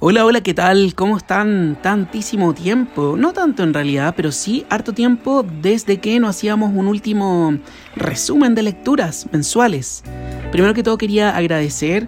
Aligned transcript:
Hola, 0.00 0.24
hola, 0.24 0.42
¿qué 0.42 0.54
tal? 0.54 0.94
¿Cómo 0.94 1.16
están? 1.16 1.76
Tantísimo 1.82 2.54
tiempo. 2.54 3.16
No 3.18 3.32
tanto 3.32 3.64
en 3.64 3.74
realidad, 3.74 4.14
pero 4.16 4.30
sí 4.30 4.64
harto 4.70 4.92
tiempo 4.92 5.44
desde 5.60 5.98
que 5.98 6.20
no 6.20 6.28
hacíamos 6.28 6.70
un 6.72 6.86
último 6.86 7.58
resumen 7.96 8.54
de 8.54 8.62
lecturas 8.62 9.26
mensuales. 9.32 10.04
Primero 10.52 10.72
que 10.72 10.84
todo 10.84 10.98
quería 10.98 11.36
agradecer 11.36 12.06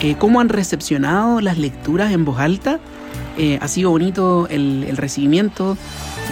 eh, 0.00 0.14
cómo 0.18 0.42
han 0.42 0.50
recepcionado 0.50 1.40
las 1.40 1.56
lecturas 1.56 2.12
en 2.12 2.26
voz 2.26 2.38
alta. 2.38 2.80
Eh, 3.38 3.58
ha 3.62 3.68
sido 3.68 3.88
bonito 3.88 4.46
el, 4.50 4.94
recibimiento 4.98 5.78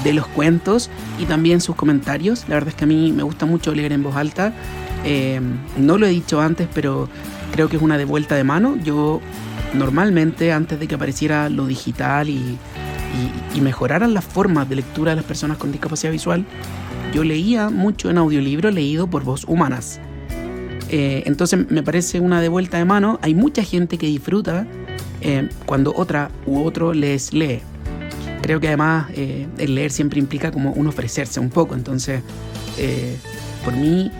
de 0.05 0.13
los 0.13 0.27
cuentos 0.27 0.91
y 1.19 1.25
también 1.25 1.63
sus 1.63 1.77
comentarios. 1.77 2.45
La 2.47 2.57
verdad 2.57 2.69
es 2.69 2.75
que 2.75 2.85
a 2.85 2.89
mí 2.89 3.11
me 3.13 3.23
gusta 3.23 3.47
mucho 3.47 3.75
leer 3.75 3.93
en 3.93 4.03
voz 4.03 4.17
alta. 4.17 4.53
Eh, 5.07 5.41
no 5.79 5.97
lo 5.97 6.05
he 6.05 6.11
dicho 6.11 6.43
antes, 6.43 6.69
pero 6.75 7.09
creo 7.51 7.69
que 7.69 7.77
es 7.77 7.83
una 7.83 7.99
de 7.99 8.05
vuelta 8.05 8.35
de 8.35 8.45
mano. 8.45 8.77
Yo 8.83 9.21
normalmente 9.75 10.53
antes 10.53 10.79
de 10.81 10.89
que 10.89 10.95
apareciera 10.95 11.49
lo 11.49 11.67
digital 11.67 12.29
y, 12.29 12.59
mejoraran 13.61 14.15
las 14.15 14.25
formas 14.25 14.69
de 14.71 14.77
lectura 14.77 15.13
de 15.13 15.17
las 15.17 15.25
personas 15.27 15.59
con 15.59 15.71
discapacidad 15.71 16.11
visual, 16.11 16.47
yo 17.13 17.25
leía 17.25 17.69
mucho 17.69 18.09
en 18.09 18.17
audiolibro 18.17 18.71
leído 18.71 19.07
por 19.07 19.23
voz 19.23 19.45
humanas. 19.45 20.01
Eh, 20.89 21.25
entonces 21.27 21.71
me 21.71 21.83
parece 21.83 22.21
una 22.21 22.41
de 22.41 22.49
vuelta 22.49 22.79
de 22.79 22.87
mano. 22.87 23.19
Hay 23.21 23.35
mucha 23.35 23.63
gente 23.63 23.99
que 23.99 24.07
disfruta 24.07 24.67
eh, 25.21 25.49
cuando 25.67 25.93
otra 25.95 26.31
u 26.47 26.63
otro 26.63 26.95
les 26.95 27.35
lee. 27.35 27.61
Creo 28.41 28.61
que 28.61 28.69
además 28.69 29.09
eh, 29.13 29.47
el 29.59 29.75
leer 29.75 29.91
siempre 29.91 30.19
implica 30.19 30.51
como 30.51 30.73
un 30.73 30.87
ofrecerse 30.87 31.39
un 31.39 31.51
poco. 31.51 31.75
Entonces, 31.75 32.23
por 33.63 33.77
mí 33.77 34.11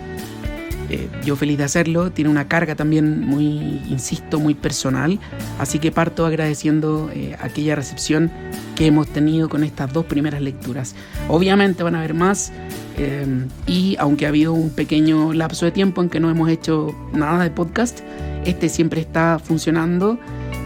eh, 0.91 1.07
yo 1.23 1.37
feliz 1.37 1.57
de 1.57 1.63
hacerlo. 1.63 2.11
Tiene 2.11 2.29
una 2.29 2.49
carga 2.49 2.75
también 2.75 3.25
muy, 3.25 3.81
insisto, 3.89 4.41
muy 4.41 4.53
personal. 4.53 5.19
Así 5.57 5.79
que 5.79 5.89
parto 5.89 6.25
agradeciendo 6.25 7.09
eh, 7.13 7.37
aquella 7.39 7.75
recepción 7.75 8.29
que 8.75 8.87
hemos 8.87 9.07
tenido 9.07 9.47
con 9.47 9.63
estas 9.63 9.93
dos 9.93 10.05
primeras 10.05 10.41
lecturas. 10.41 10.93
Obviamente 11.29 11.83
van 11.83 11.95
a 11.95 11.99
haber 11.99 12.13
más. 12.13 12.51
Eh, 12.97 13.25
y 13.67 13.95
aunque 13.99 14.25
ha 14.25 14.29
habido 14.29 14.51
un 14.51 14.69
pequeño 14.69 15.31
lapso 15.31 15.65
de 15.65 15.71
tiempo 15.71 16.01
en 16.01 16.09
que 16.09 16.19
no 16.19 16.29
hemos 16.29 16.49
hecho 16.49 16.93
nada 17.13 17.41
de 17.41 17.51
podcast, 17.51 18.01
este 18.43 18.67
siempre 18.67 18.99
está 18.99 19.39
funcionando 19.39 20.19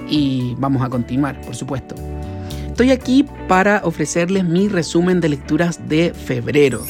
y 0.09 0.55
vamos 0.57 0.81
a 0.81 0.89
continuar, 0.89 1.39
por 1.41 1.55
supuesto. 1.55 1.93
Estoy 2.67 2.89
aquí 2.91 3.25
para 3.47 3.81
ofrecerles 3.83 4.43
mi 4.43 4.69
resumen 4.69 5.21
de 5.21 5.29
lecturas 5.29 5.87
de 5.87 6.13
febrero. 6.13 6.81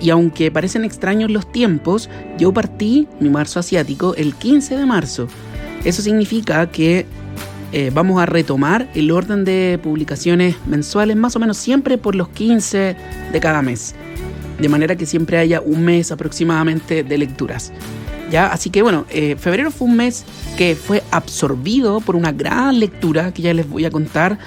Y 0.00 0.10
aunque 0.10 0.50
parecen 0.50 0.84
extraños 0.84 1.30
los 1.30 1.50
tiempos, 1.50 2.10
yo 2.38 2.52
partí 2.52 3.08
mi 3.20 3.30
marzo 3.30 3.58
asiático 3.60 4.14
el 4.16 4.34
15 4.34 4.76
de 4.76 4.86
marzo. 4.86 5.28
Eso 5.84 6.02
significa 6.02 6.70
que 6.70 7.06
eh, 7.72 7.90
vamos 7.92 8.20
a 8.20 8.26
retomar 8.26 8.90
el 8.94 9.10
orden 9.10 9.44
de 9.44 9.80
publicaciones 9.82 10.56
mensuales 10.66 11.16
más 11.16 11.36
o 11.36 11.38
menos 11.38 11.56
siempre 11.56 11.96
por 11.96 12.14
los 12.14 12.28
15 12.28 12.96
de 13.32 13.40
cada 13.40 13.62
mes. 13.62 13.94
De 14.60 14.68
manera 14.68 14.96
que 14.96 15.06
siempre 15.06 15.38
haya 15.38 15.62
un 15.62 15.82
mes 15.82 16.12
aproximadamente 16.12 17.02
de 17.02 17.18
lecturas. 17.18 17.72
¿Ya? 18.30 18.48
Así 18.48 18.68
que 18.68 18.82
bueno, 18.82 19.06
eh, 19.10 19.36
febrero 19.38 19.70
fue 19.70 19.88
un 19.88 19.96
mes 19.96 20.24
que 20.56 20.74
fue 20.74 21.02
absorbido 21.10 22.00
por 22.00 22.14
una 22.14 22.32
gran 22.32 22.78
lectura 22.78 23.32
que 23.32 23.42
ya 23.42 23.54
les 23.54 23.68
voy 23.68 23.86
a 23.86 23.90
contar 23.90 24.38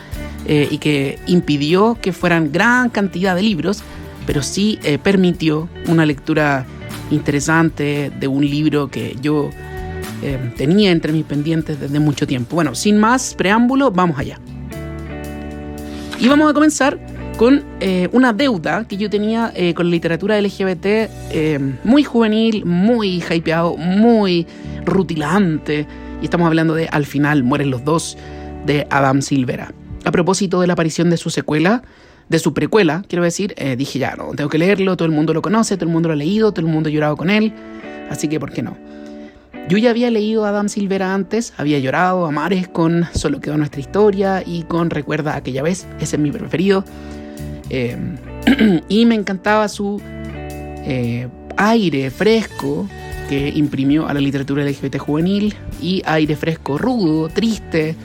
eh, 0.47 0.67
y 0.69 0.77
que 0.77 1.17
impidió 1.25 1.97
que 1.99 2.13
fueran 2.13 2.51
gran 2.51 2.89
cantidad 2.89 3.35
de 3.35 3.41
libros 3.41 3.83
pero 4.25 4.41
sí 4.41 4.79
eh, 4.83 4.97
permitió 4.97 5.69
una 5.87 6.05
lectura 6.05 6.65
interesante 7.11 8.11
de 8.19 8.27
un 8.27 8.47
libro 8.47 8.89
que 8.89 9.15
yo 9.21 9.49
eh, 10.23 10.53
tenía 10.57 10.91
entre 10.91 11.11
mis 11.13 11.25
pendientes 11.25 11.79
desde 11.79 11.99
mucho 11.99 12.25
tiempo. 12.25 12.55
Bueno, 12.55 12.75
sin 12.75 12.97
más 12.97 13.35
preámbulo, 13.35 13.91
vamos 13.91 14.17
allá. 14.17 14.39
Y 16.19 16.27
vamos 16.27 16.49
a 16.49 16.53
comenzar 16.53 16.99
con 17.37 17.63
eh, 17.81 18.07
una 18.13 18.31
deuda 18.31 18.87
que 18.87 18.95
yo 18.95 19.09
tenía 19.09 19.53
con 19.75 19.87
la 19.87 19.91
literatura 19.91 20.39
LGBT 20.39 20.87
muy 21.83 22.03
juvenil, 22.03 22.65
muy 22.65 23.21
hypeado, 23.21 23.75
muy 23.75 24.47
rutilante. 24.85 25.85
Y 26.21 26.25
estamos 26.25 26.47
hablando 26.47 26.73
de 26.73 26.87
Al 26.87 27.05
final 27.05 27.43
mueren 27.43 27.69
los 27.69 27.83
dos 27.83 28.17
de 28.65 28.87
Adam 28.89 29.21
Silvera. 29.21 29.73
A 30.05 30.11
propósito 30.11 30.61
de 30.61 30.67
la 30.67 30.73
aparición 30.73 31.09
de 31.09 31.17
su 31.17 31.29
secuela, 31.29 31.83
de 32.29 32.39
su 32.39 32.53
precuela, 32.53 33.03
quiero 33.07 33.23
decir, 33.23 33.53
eh, 33.57 33.75
dije 33.75 33.99
ya, 33.99 34.15
no, 34.15 34.31
tengo 34.33 34.49
que 34.49 34.57
leerlo, 34.57 34.97
todo 34.97 35.05
el 35.05 35.11
mundo 35.11 35.33
lo 35.33 35.41
conoce, 35.41 35.75
todo 35.75 35.85
el 35.85 35.93
mundo 35.93 36.09
lo 36.09 36.13
ha 36.13 36.17
leído, 36.17 36.51
todo 36.51 36.65
el 36.65 36.71
mundo 36.71 36.89
ha 36.89 36.91
llorado 36.91 37.17
con 37.17 37.29
él, 37.29 37.53
así 38.09 38.27
que 38.27 38.39
¿por 38.39 38.51
qué 38.51 38.63
no? 38.63 38.77
Yo 39.67 39.79
ya 39.79 39.89
había 39.89 40.11
leído 40.11 40.45
a 40.45 40.49
Adam 40.49 40.69
Silvera 40.69 41.13
antes, 41.13 41.53
había 41.57 41.79
llorado 41.79 42.25
a 42.27 42.31
mares 42.31 42.67
con 42.67 43.07
Solo 43.15 43.41
quedó 43.41 43.57
nuestra 43.57 43.81
historia 43.81 44.43
y 44.45 44.61
con 44.63 44.91
Recuerda 44.91 45.35
aquella 45.35 45.63
vez, 45.63 45.87
ese 45.99 46.17
es 46.17 46.21
mi 46.21 46.31
preferido. 46.31 46.83
Eh, 47.71 47.97
y 48.89 49.05
me 49.07 49.15
encantaba 49.15 49.67
su 49.67 49.99
eh, 50.85 51.27
aire 51.57 52.11
fresco 52.11 52.87
que 53.27 53.49
imprimió 53.49 54.07
a 54.07 54.13
la 54.13 54.19
literatura 54.19 54.63
LGBT 54.63 54.97
juvenil 54.99 55.55
y 55.81 56.03
aire 56.05 56.35
fresco 56.35 56.77
rudo, 56.77 57.29
triste, 57.29 57.95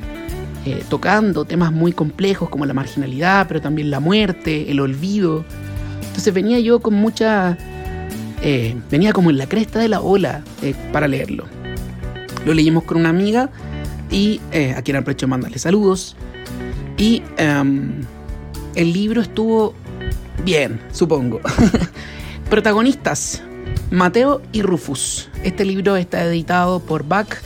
eh, 0.66 0.84
tocando 0.91 1.47
temas 1.47 1.72
muy 1.72 1.93
complejos 1.93 2.50
como 2.50 2.66
la 2.66 2.75
marginalidad, 2.75 3.48
pero 3.48 3.62
también 3.62 3.91
la 3.91 3.98
muerte, 3.98 4.71
el 4.71 4.81
olvido. 4.81 5.44
Entonces 6.03 6.34
venía 6.34 6.60
yo 6.60 6.81
con 6.81 6.94
mucha... 6.94 7.56
Eh, 8.43 8.75
venía 8.91 9.12
como 9.12 9.31
en 9.31 9.38
la 9.38 9.47
cresta 9.47 9.78
de 9.78 9.88
la 9.88 10.00
ola 10.00 10.43
eh, 10.62 10.75
para 10.93 11.09
leerlo. 11.09 11.44
Lo 12.44 12.53
leímos 12.53 12.84
con 12.84 12.99
una 12.99 13.09
amiga 13.09 13.50
y 14.10 14.41
a 14.76 14.82
quien 14.82 14.97
aprovecho 14.97 15.26
de 15.26 15.31
mandarle 15.31 15.59
saludos. 15.59 16.16
Y 16.99 17.22
em, 17.37 18.03
el 18.75 18.93
libro 18.93 19.22
estuvo 19.22 19.75
bien, 20.44 20.81
supongo. 20.93 21.41
Protagonistas, 22.50 23.43
Mateo 23.91 24.43
y 24.53 24.62
Rufus. 24.62 25.28
Este 25.44 25.65
libro 25.65 25.97
está 25.97 26.25
editado 26.25 26.81
por 26.81 27.04
Bach 27.06 27.38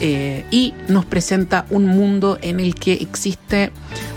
eh, 0.00 0.44
y 0.50 0.74
nos 0.88 1.04
presenta 1.04 1.66
un 1.70 1.86
mundo 1.86 2.38
en 2.40 2.58
el 2.58 2.74
que 2.74 2.94
existe 2.94 3.70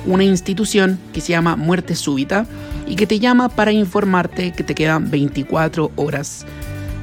una 0.06 0.24
institución 0.24 0.98
que 1.14 1.22
se 1.22 1.34
llama 1.34 1.56
Muerte 1.56 1.96
Súbita 1.96 2.46
y 2.88 2.96
que 2.96 3.06
te 3.06 3.20
llama 3.20 3.50
para 3.50 3.72
informarte 3.72 4.52
que 4.52 4.64
te 4.64 4.76
quedan 4.76 5.12
24 5.12 5.92
horas 5.96 6.46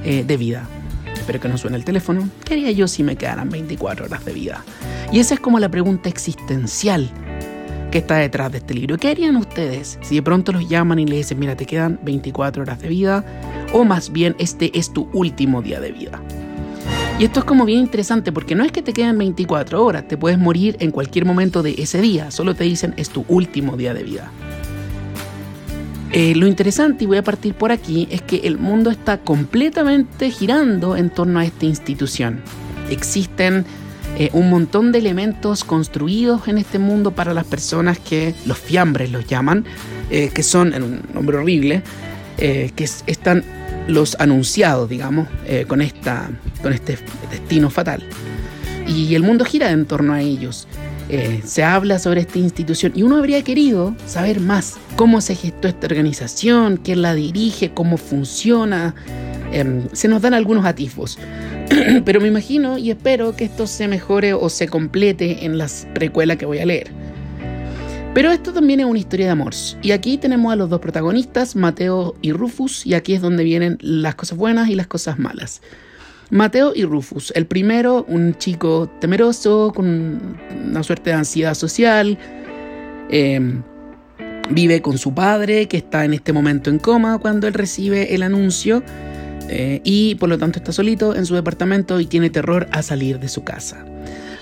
eh, 0.04 0.24
de 0.26 0.36
vida. 0.36 0.66
Espero 1.14 1.40
que 1.40 1.48
no 1.48 1.58
suene 1.58 1.76
el 1.76 1.84
teléfono. 1.84 2.28
¿Qué 2.44 2.54
haría 2.54 2.70
yo 2.70 2.88
si 2.88 3.02
me 3.02 3.16
quedaran 3.16 3.50
24 3.50 4.06
horas 4.06 4.24
de 4.24 4.32
vida? 4.32 4.64
Y 5.12 5.18
esa 5.18 5.34
es 5.34 5.40
como 5.40 5.60
la 5.60 5.68
pregunta 5.68 6.08
existencial 6.08 7.10
que 7.90 7.98
está 7.98 8.16
detrás 8.16 8.50
de 8.52 8.58
este 8.58 8.72
libro. 8.72 8.96
¿Qué 8.96 9.08
harían 9.08 9.36
ustedes 9.36 9.98
si 10.00 10.14
de 10.14 10.22
pronto 10.22 10.52
los 10.52 10.68
llaman 10.68 10.98
y 10.98 11.06
les 11.06 11.18
dicen, 11.18 11.38
mira, 11.38 11.56
te 11.56 11.66
quedan 11.66 12.00
24 12.02 12.62
horas 12.62 12.80
de 12.80 12.88
vida? 12.88 13.24
O 13.72 13.84
más 13.84 14.10
bien, 14.10 14.36
este 14.38 14.76
es 14.78 14.92
tu 14.92 15.08
último 15.12 15.60
día 15.60 15.80
de 15.80 15.92
vida. 15.92 16.22
Y 17.20 17.24
esto 17.24 17.40
es 17.40 17.44
como 17.44 17.66
bien 17.66 17.80
interesante 17.80 18.32
porque 18.32 18.54
no 18.54 18.64
es 18.64 18.72
que 18.72 18.80
te 18.80 18.94
queden 18.94 19.18
24 19.18 19.84
horas, 19.84 20.08
te 20.08 20.16
puedes 20.16 20.38
morir 20.38 20.78
en 20.80 20.90
cualquier 20.90 21.26
momento 21.26 21.62
de 21.62 21.74
ese 21.76 22.00
día, 22.00 22.30
solo 22.30 22.54
te 22.54 22.64
dicen 22.64 22.94
es 22.96 23.10
tu 23.10 23.26
último 23.28 23.76
día 23.76 23.92
de 23.92 24.02
vida. 24.04 24.32
Eh, 26.12 26.34
lo 26.34 26.46
interesante, 26.46 27.04
y 27.04 27.06
voy 27.06 27.18
a 27.18 27.22
partir 27.22 27.52
por 27.52 27.72
aquí, 27.72 28.08
es 28.10 28.22
que 28.22 28.36
el 28.44 28.56
mundo 28.56 28.88
está 28.88 29.18
completamente 29.18 30.30
girando 30.30 30.96
en 30.96 31.10
torno 31.10 31.40
a 31.40 31.44
esta 31.44 31.66
institución. 31.66 32.40
Existen 32.88 33.66
eh, 34.16 34.30
un 34.32 34.48
montón 34.48 34.90
de 34.90 35.00
elementos 35.00 35.62
construidos 35.62 36.48
en 36.48 36.56
este 36.56 36.78
mundo 36.78 37.10
para 37.10 37.34
las 37.34 37.44
personas 37.44 37.98
que 37.98 38.34
los 38.46 38.56
fiambres 38.56 39.12
los 39.12 39.26
llaman, 39.26 39.66
eh, 40.08 40.30
que 40.32 40.42
son, 40.42 40.72
un 40.72 41.02
nombre 41.12 41.36
horrible, 41.36 41.82
que 42.38 42.88
están 43.06 43.44
los 43.90 44.16
anunciados, 44.18 44.88
digamos, 44.88 45.28
eh, 45.46 45.64
con, 45.66 45.82
esta, 45.82 46.30
con 46.62 46.72
este 46.72 46.98
destino 47.30 47.70
fatal. 47.70 48.02
Y 48.86 49.14
el 49.14 49.22
mundo 49.22 49.44
gira 49.44 49.70
en 49.70 49.84
torno 49.86 50.12
a 50.12 50.20
ellos. 50.20 50.66
Eh, 51.08 51.42
se 51.44 51.64
habla 51.64 51.98
sobre 51.98 52.20
esta 52.20 52.38
institución 52.38 52.92
y 52.94 53.02
uno 53.02 53.16
habría 53.16 53.42
querido 53.42 53.96
saber 54.06 54.38
más 54.38 54.76
cómo 54.94 55.20
se 55.20 55.34
gestó 55.34 55.66
esta 55.66 55.88
organización, 55.88 56.76
quién 56.76 57.02
la 57.02 57.14
dirige, 57.14 57.72
cómo 57.72 57.96
funciona. 57.96 58.94
Em, 59.52 59.88
se 59.92 60.06
nos 60.06 60.22
dan 60.22 60.34
algunos 60.34 60.64
atisbos. 60.64 61.18
Pero 62.04 62.20
me 62.20 62.28
imagino 62.28 62.78
y 62.78 62.90
espero 62.90 63.34
que 63.34 63.44
esto 63.44 63.66
se 63.66 63.88
mejore 63.88 64.34
o 64.34 64.48
se 64.48 64.68
complete 64.68 65.44
en 65.44 65.58
las 65.58 65.88
precuelas 65.94 66.36
que 66.36 66.46
voy 66.46 66.58
a 66.58 66.66
leer. 66.66 66.92
Pero 68.12 68.32
esto 68.32 68.52
también 68.52 68.80
es 68.80 68.86
una 68.86 68.98
historia 68.98 69.26
de 69.26 69.32
amor. 69.32 69.54
Y 69.82 69.92
aquí 69.92 70.18
tenemos 70.18 70.52
a 70.52 70.56
los 70.56 70.68
dos 70.68 70.80
protagonistas, 70.80 71.54
Mateo 71.54 72.16
y 72.20 72.32
Rufus, 72.32 72.84
y 72.84 72.94
aquí 72.94 73.14
es 73.14 73.22
donde 73.22 73.44
vienen 73.44 73.78
las 73.80 74.16
cosas 74.16 74.36
buenas 74.36 74.68
y 74.68 74.74
las 74.74 74.88
cosas 74.88 75.18
malas. 75.18 75.62
Mateo 76.30 76.72
y 76.74 76.84
Rufus. 76.84 77.32
El 77.36 77.46
primero, 77.46 78.04
un 78.08 78.34
chico 78.36 78.90
temeroso, 79.00 79.72
con 79.74 80.36
una 80.68 80.82
suerte 80.82 81.10
de 81.10 81.16
ansiedad 81.16 81.54
social. 81.54 82.18
Em, 83.10 83.62
vive 84.50 84.82
con 84.82 84.98
su 84.98 85.14
padre, 85.14 85.66
que 85.68 85.76
está 85.76 86.04
en 86.04 86.14
este 86.14 86.32
momento 86.32 86.70
en 86.70 86.78
coma 86.78 87.18
cuando 87.18 87.46
él 87.46 87.54
recibe 87.54 88.14
el 88.14 88.22
anuncio. 88.22 88.82
Eh, 89.48 89.80
y 89.84 90.16
por 90.16 90.28
lo 90.28 90.38
tanto 90.38 90.58
está 90.58 90.72
solito 90.72 91.16
en 91.16 91.26
su 91.26 91.34
departamento 91.34 91.98
y 91.98 92.06
tiene 92.06 92.30
terror 92.30 92.68
a 92.70 92.82
salir 92.82 93.18
de 93.18 93.28
su 93.28 93.42
casa. 93.42 93.84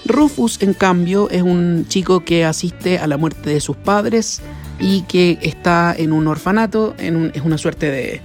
Rufus, 0.09 0.61
en 0.63 0.75
cambio, 0.75 1.31
es 1.31 1.43
un 1.43 1.87
chico 1.89 2.25
que 2.25 2.45
asiste 2.45 2.99
a 2.99 3.07
la 3.07 3.17
muerte 3.17 3.51
de 3.51 3.61
sus 3.61 3.77
padres 3.77 4.41
y 4.81 5.03
que 5.03 5.39
está 5.43 5.95
en 5.97 6.13
un 6.13 6.27
orfanato, 6.27 6.95
es 6.99 7.43
una 7.43 7.59
suerte 7.59 7.91
de, 7.91 8.21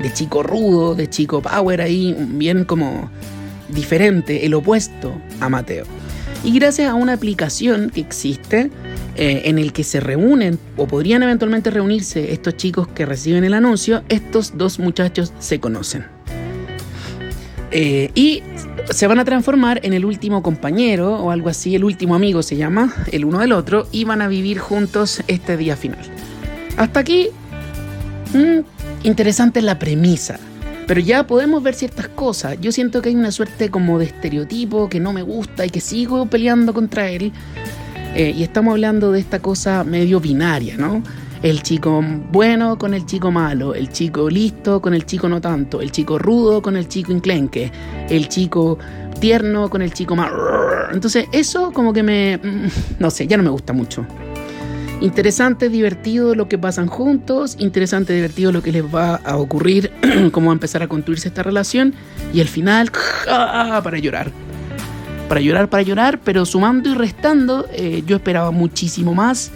de 0.00 0.12
chico 0.12 0.42
rudo, 0.42 0.94
de 0.94 1.08
chico 1.08 1.42
power 1.42 1.80
ahí, 1.80 2.16
bien 2.18 2.64
como 2.64 3.10
diferente, 3.68 4.46
el 4.46 4.54
opuesto 4.54 5.14
a 5.40 5.48
Mateo. 5.48 5.84
Y 6.42 6.52
gracias 6.52 6.90
a 6.90 6.94
una 6.94 7.12
aplicación 7.12 7.90
que 7.90 8.00
existe 8.00 8.70
eh, 9.16 9.42
en 9.44 9.58
el 9.58 9.72
que 9.72 9.84
se 9.84 10.00
reúnen 10.00 10.58
o 10.76 10.86
podrían 10.86 11.22
eventualmente 11.22 11.70
reunirse 11.70 12.32
estos 12.32 12.56
chicos 12.56 12.88
que 12.88 13.04
reciben 13.04 13.44
el 13.44 13.52
anuncio, 13.52 14.02
estos 14.08 14.56
dos 14.56 14.78
muchachos 14.78 15.32
se 15.38 15.60
conocen. 15.60 16.06
Eh, 17.72 18.10
y 18.14 18.42
se 18.90 19.06
van 19.06 19.18
a 19.18 19.24
transformar 19.24 19.80
en 19.84 19.92
el 19.92 20.04
último 20.04 20.42
compañero 20.42 21.16
o 21.16 21.30
algo 21.30 21.48
así, 21.48 21.74
el 21.74 21.84
último 21.84 22.14
amigo 22.14 22.42
se 22.42 22.56
llama, 22.56 22.92
el 23.12 23.24
uno 23.24 23.38
del 23.38 23.52
otro, 23.52 23.86
y 23.92 24.04
van 24.04 24.22
a 24.22 24.28
vivir 24.28 24.58
juntos 24.58 25.22
este 25.28 25.56
día 25.56 25.76
final. 25.76 26.04
Hasta 26.76 27.00
aquí, 27.00 27.28
mm, 28.34 28.60
interesante 29.04 29.62
la 29.62 29.78
premisa. 29.78 30.38
Pero 30.86 31.00
ya 31.00 31.24
podemos 31.24 31.62
ver 31.62 31.74
ciertas 31.74 32.08
cosas. 32.08 32.56
Yo 32.60 32.72
siento 32.72 33.00
que 33.00 33.10
hay 33.10 33.14
una 33.14 33.30
suerte 33.30 33.70
como 33.70 34.00
de 34.00 34.06
estereotipo 34.06 34.88
que 34.88 34.98
no 34.98 35.12
me 35.12 35.22
gusta 35.22 35.64
y 35.64 35.70
que 35.70 35.80
sigo 35.80 36.26
peleando 36.26 36.74
contra 36.74 37.10
él. 37.10 37.32
Eh, 38.16 38.34
y 38.36 38.42
estamos 38.42 38.72
hablando 38.72 39.12
de 39.12 39.20
esta 39.20 39.38
cosa 39.38 39.84
medio 39.84 40.18
binaria, 40.18 40.76
¿no? 40.76 41.00
El 41.42 41.62
chico 41.62 42.04
bueno 42.30 42.76
con 42.76 42.92
el 42.92 43.06
chico 43.06 43.30
malo, 43.30 43.74
el 43.74 43.88
chico 43.88 44.28
listo 44.28 44.80
con 44.80 44.92
el 44.92 45.06
chico 45.06 45.26
no 45.26 45.40
tanto, 45.40 45.80
el 45.80 45.90
chico 45.90 46.18
rudo 46.18 46.60
con 46.60 46.76
el 46.76 46.86
chico 46.86 47.12
inclenque, 47.12 47.72
el 48.10 48.28
chico 48.28 48.78
tierno 49.20 49.70
con 49.70 49.80
el 49.80 49.92
chico 49.92 50.14
más... 50.16 50.30
Entonces 50.92 51.26
eso 51.32 51.72
como 51.72 51.92
que 51.92 52.02
me... 52.02 52.36
Mm, 52.36 52.68
no 52.98 53.10
sé, 53.10 53.26
ya 53.26 53.38
no 53.38 53.42
me 53.42 53.50
gusta 53.50 53.72
mucho. 53.72 54.04
Interesante, 55.00 55.70
divertido 55.70 56.34
lo 56.34 56.46
que 56.46 56.58
pasan 56.58 56.86
juntos, 56.86 57.56
interesante, 57.58 58.12
divertido 58.12 58.52
lo 58.52 58.62
que 58.62 58.70
les 58.70 58.84
va 58.84 59.14
a 59.16 59.38
ocurrir, 59.38 59.90
cómo 60.32 60.48
va 60.48 60.52
a 60.52 60.54
empezar 60.54 60.82
a 60.82 60.88
construirse 60.88 61.28
esta 61.28 61.42
relación 61.42 61.94
y 62.34 62.40
el 62.40 62.48
final 62.48 62.90
para 63.24 63.98
llorar. 63.98 64.30
Para 65.26 65.40
llorar, 65.40 65.70
para 65.70 65.82
llorar, 65.82 66.20
pero 66.22 66.44
sumando 66.44 66.90
y 66.90 66.94
restando, 66.94 67.66
eh, 67.72 68.02
yo 68.04 68.16
esperaba 68.16 68.50
muchísimo 68.50 69.14
más. 69.14 69.52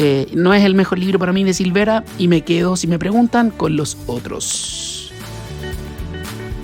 Eh, 0.00 0.30
no 0.32 0.54
es 0.54 0.64
el 0.64 0.76
mejor 0.76 1.00
libro 1.00 1.18
para 1.18 1.32
mí 1.32 1.42
de 1.42 1.52
Silvera 1.52 2.04
y 2.18 2.28
me 2.28 2.42
quedo, 2.42 2.76
si 2.76 2.86
me 2.86 3.00
preguntan, 3.00 3.50
con 3.50 3.76
los 3.76 3.98
otros. 4.06 5.12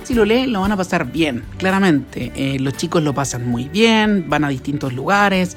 Si 0.05 0.15
lo 0.15 0.25
leen, 0.25 0.53
lo 0.53 0.61
van 0.61 0.71
a 0.71 0.77
pasar 0.77 1.11
bien, 1.11 1.43
claramente. 1.59 2.31
Eh, 2.37 2.61
los 2.61 2.75
chicos 2.75 3.03
lo 3.03 3.13
pasan 3.13 3.49
muy 3.49 3.69
bien, 3.69 4.27
van 4.29 4.45
a 4.45 4.51
distintos 4.51 4.93
lugares, 4.93 5.57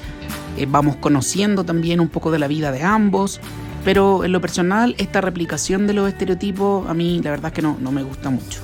eh, 0.58 0.66
vamos 0.68 0.96
conociendo 0.96 1.66
también 1.66 2.00
un 2.00 2.10
poco 2.10 2.32
de 2.32 2.40
la 2.40 2.48
vida 2.48 2.72
de 2.72 2.82
ambos. 2.82 3.40
Pero 3.86 4.24
en 4.24 4.32
lo 4.32 4.42
personal, 4.42 4.96
esta 4.98 5.22
replicación 5.22 5.86
de 5.86 5.94
los 5.94 6.10
estereotipos 6.10 6.90
a 6.90 6.96
mí 6.96 7.22
la 7.24 7.30
verdad 7.30 7.50
es 7.50 7.54
que 7.54 7.62
no, 7.62 7.78
no 7.80 7.92
me 7.92 8.02
gusta 8.02 8.32
mucho. 8.32 8.60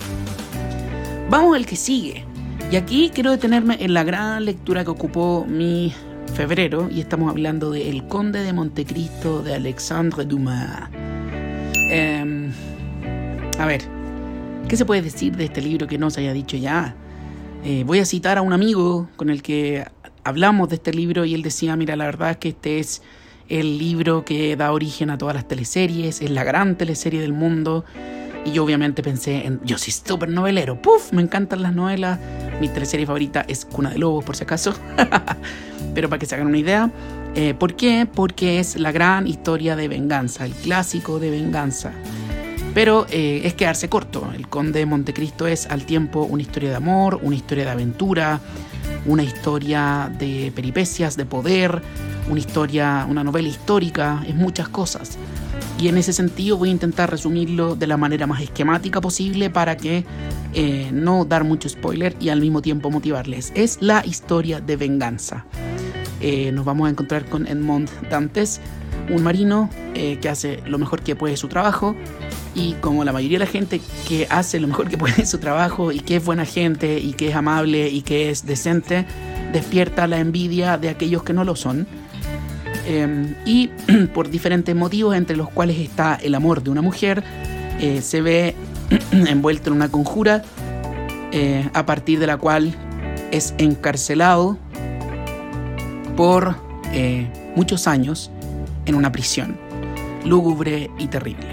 Vamos 1.30 1.56
al 1.56 1.68
que 1.68 1.76
sigue. 1.76 2.26
Y 2.72 2.78
aquí 2.78 3.12
quiero 3.14 3.30
detenerme 3.30 3.78
en 3.80 3.94
la 3.94 4.04
gran 4.04 4.44
lectura 4.44 4.84
que 4.84 4.90
ocupó 4.90 5.46
mi 5.48 5.94
febrero 6.34 6.90
y 6.92 7.00
estamos 7.00 7.30
hablando 7.30 7.70
de 7.70 7.90
El 7.90 8.08
Conde 8.08 8.42
de 8.42 8.54
Montecristo 8.54 9.44
de 9.44 9.54
Alexandre 9.54 10.26
Dumas. 10.26 10.90
Em, 11.92 12.52
a 13.60 13.66
ver, 13.68 13.84
¿qué 14.68 14.76
se 14.76 14.84
puede 14.84 15.04
decir 15.04 15.36
de 15.38 15.46
este 15.46 15.62
libro 15.62 15.86
que 15.86 16.00
no 16.00 16.10
se 16.10 16.22
haya 16.22 16.34
dicho 16.34 16.58
ya? 16.58 16.96
Eh, 17.64 17.84
voy 17.86 18.00
a 18.00 18.06
citar 18.06 18.40
a 18.40 18.42
un 18.42 18.52
amigo 18.52 19.10
con 19.16 19.30
el 19.30 19.44
que 19.44 19.86
hablamos 20.24 20.70
de 20.70 20.76
este 20.76 20.92
libro 20.92 21.24
y 21.24 21.36
él 21.36 21.44
decía, 21.44 21.76
mira, 21.76 21.96
la 21.96 22.06
verdad 22.06 22.32
es 22.32 22.38
que 22.38 22.50
este 22.50 22.80
es 22.80 23.04
el 23.48 23.78
libro 23.78 24.26
que 24.26 24.56
da 24.56 24.72
origen 24.72 25.12
a 25.12 25.20
todas 25.20 25.36
las 25.36 25.48
teleseries, 25.48 26.20
es 26.22 26.32
la 26.32 26.44
gran 26.44 26.78
teleserie 26.80 27.22
del 27.22 27.34
mundo. 27.34 27.86
Y 28.46 28.52
yo 28.52 28.64
obviamente 28.64 29.02
pensé 29.02 29.46
en, 29.46 29.62
yo 29.64 29.78
soy 29.78 29.94
súper 29.94 30.30
novelero, 30.30 30.82
¡puf! 30.82 31.14
Me 31.14 31.22
encantan 31.22 31.62
las 31.62 31.74
novelas, 31.74 32.20
mi 32.60 32.68
teleserie 32.68 33.06
favorita 33.06 33.46
es 33.48 33.66
Cuna 33.66 33.92
de 33.92 33.98
Lobos, 33.98 34.26
por 34.26 34.36
si 34.36 34.44
acaso, 34.44 34.74
pero 35.96 36.10
para 36.10 36.20
que 36.20 36.26
se 36.26 36.36
hagan 36.36 36.48
una 36.48 36.58
idea. 36.58 36.92
Eh, 37.36 37.54
¿Por 37.54 37.76
qué? 37.76 38.08
Porque 38.14 38.60
es 38.60 38.76
la 38.76 38.92
gran 38.92 39.28
historia 39.28 39.76
de 39.76 39.88
venganza, 39.88 40.46
el 40.46 40.52
clásico 40.52 41.20
de 41.20 41.32
venganza. 41.32 41.94
Pero 42.74 43.06
eh, 43.10 43.42
es 43.46 43.54
quedarse 43.54 43.88
corto. 43.88 44.30
El 44.36 44.48
Conde 44.50 44.80
de 44.80 44.86
Montecristo 44.86 45.48
es 45.48 45.68
al 45.68 45.86
tiempo 45.86 46.24
una 46.24 46.42
historia 46.42 46.72
de 46.72 46.76
amor, 46.76 47.20
una 47.22 47.36
historia 47.36 47.66
de 47.66 47.72
aventura, 47.72 48.40
una 49.06 49.24
historia 49.24 50.12
de 50.18 50.52
peripecias, 50.56 51.16
de 51.16 51.26
poder, 51.26 51.82
una 52.30 52.40
historia, 52.40 53.06
una 53.10 53.24
novela 53.24 53.48
histórica, 53.48 54.24
es 54.28 54.36
muchas 54.36 54.70
cosas. 54.70 55.18
Y 55.80 55.88
en 55.88 55.98
ese 55.98 56.14
sentido 56.14 56.58
voy 56.58 56.70
a 56.70 56.72
intentar 56.72 57.10
resumirlo 57.10 57.76
de 57.76 57.88
la 57.88 57.98
manera 57.98 58.28
más 58.28 58.42
esquemática 58.42 59.02
posible 59.02 59.50
para 59.50 59.76
que 59.76 60.06
eh, 60.54 60.92
no 60.94 61.26
dar 61.26 61.44
mucho 61.44 61.68
spoiler 61.68 62.16
y 62.20 62.30
al 62.30 62.40
mismo 62.40 62.62
tiempo 62.62 62.90
motivarles. 62.90 63.52
Es 63.56 63.80
la 63.82 64.06
historia 64.06 64.62
de 64.62 64.78
venganza. 64.78 65.46
Eh, 66.22 66.52
nos 66.54 66.64
vamos 66.64 66.88
a 66.88 66.92
encontrar 66.92 67.26
con 67.26 67.48
Edmond 67.48 67.90
Dantes, 68.10 68.62
un 69.10 69.24
marino 69.24 69.70
eh, 69.94 70.20
que 70.22 70.30
hace 70.30 70.62
lo 70.66 70.78
mejor 70.78 71.02
que 71.02 71.16
puede 71.16 71.36
su 71.36 71.50
trabajo 71.50 71.96
y 72.56 72.74
como 72.74 73.04
la 73.04 73.12
mayoría 73.12 73.40
de 73.40 73.46
la 73.46 73.52
gente 73.52 73.82
que 74.08 74.28
hace 74.30 74.60
lo 74.60 74.68
mejor 74.68 74.88
que 74.88 74.98
puede 74.98 75.26
su 75.26 75.40
trabajo 75.40 75.92
y 75.92 76.00
que 76.00 76.18
es 76.18 76.26
buena 76.26 76.46
gente 76.46 77.00
y 77.00 77.14
que 77.14 77.30
es 77.30 77.36
amable 77.36 77.90
y 77.90 78.04
que 78.04 78.30
es 78.30 78.46
decente, 78.46 79.06
despierta 79.52 80.08
la 80.08 80.20
envidia 80.20 80.78
de 80.78 80.90
aquellos 80.90 81.24
que 81.24 81.34
no 81.34 81.44
lo 81.44 81.56
son. 81.56 81.88
Em, 82.86 83.36
y 83.46 83.68
por 84.14 84.30
diferentes 84.30 84.76
motivos, 84.76 85.16
entre 85.16 85.36
los 85.36 85.50
cuales 85.50 85.78
está 85.80 86.16
el 86.16 86.36
amor 86.36 86.64
de 86.64 86.70
una 86.70 86.82
mujer, 86.82 87.24
eh, 87.80 88.02
se 88.02 88.22
ve 88.22 88.56
envuelto 89.12 89.70
en 89.70 89.76
una 89.76 89.90
conjura 89.90 90.44
eh, 91.32 91.68
a 91.74 91.86
partir 91.86 92.20
de 92.20 92.28
la 92.28 92.38
cual 92.38 92.76
es 93.32 93.56
encarcelado 93.58 94.58
por 96.16 96.56
eh, 96.92 97.28
muchos 97.56 97.88
años 97.88 98.30
en 98.86 98.96
una 98.96 99.12
prisión 99.12 99.58
lúgubre 100.26 100.90
y 100.98 101.08
terrible. 101.08 101.48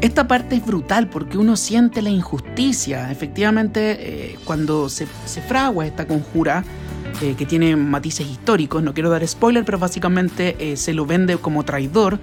Esta 0.00 0.26
parte 0.26 0.56
es 0.56 0.64
brutal 0.64 1.08
porque 1.08 1.36
uno 1.36 1.56
siente 1.56 2.00
la 2.00 2.10
injusticia. 2.10 3.10
Efectivamente, 3.10 4.32
eh, 4.32 4.38
cuando 4.44 4.88
se, 4.88 5.06
fragua 5.06 5.86
esta 5.86 6.06
conjura, 6.06 6.64
eh, 7.22 7.34
que 7.36 7.46
tiene 7.46 7.76
matices 7.76 8.26
históricos, 8.26 8.82
no 8.82 8.94
quiero 8.94 9.10
dar 9.10 9.26
spoiler, 9.26 9.64
pero 9.64 9.78
básicamente 9.78 10.56
eh, 10.58 10.76
se 10.76 10.92
lo 10.92 11.06
vende 11.06 11.36
como 11.36 11.64
traidor 11.64 12.18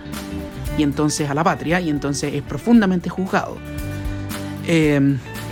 y 0.77 0.83
entonces 0.83 1.29
a 1.29 1.33
la 1.33 1.43
patria 1.43 1.79
y 1.79 1.89
entonces 1.89 2.33
es 2.33 2.41
profundamente 2.41 3.09
juzgado. 3.09 3.57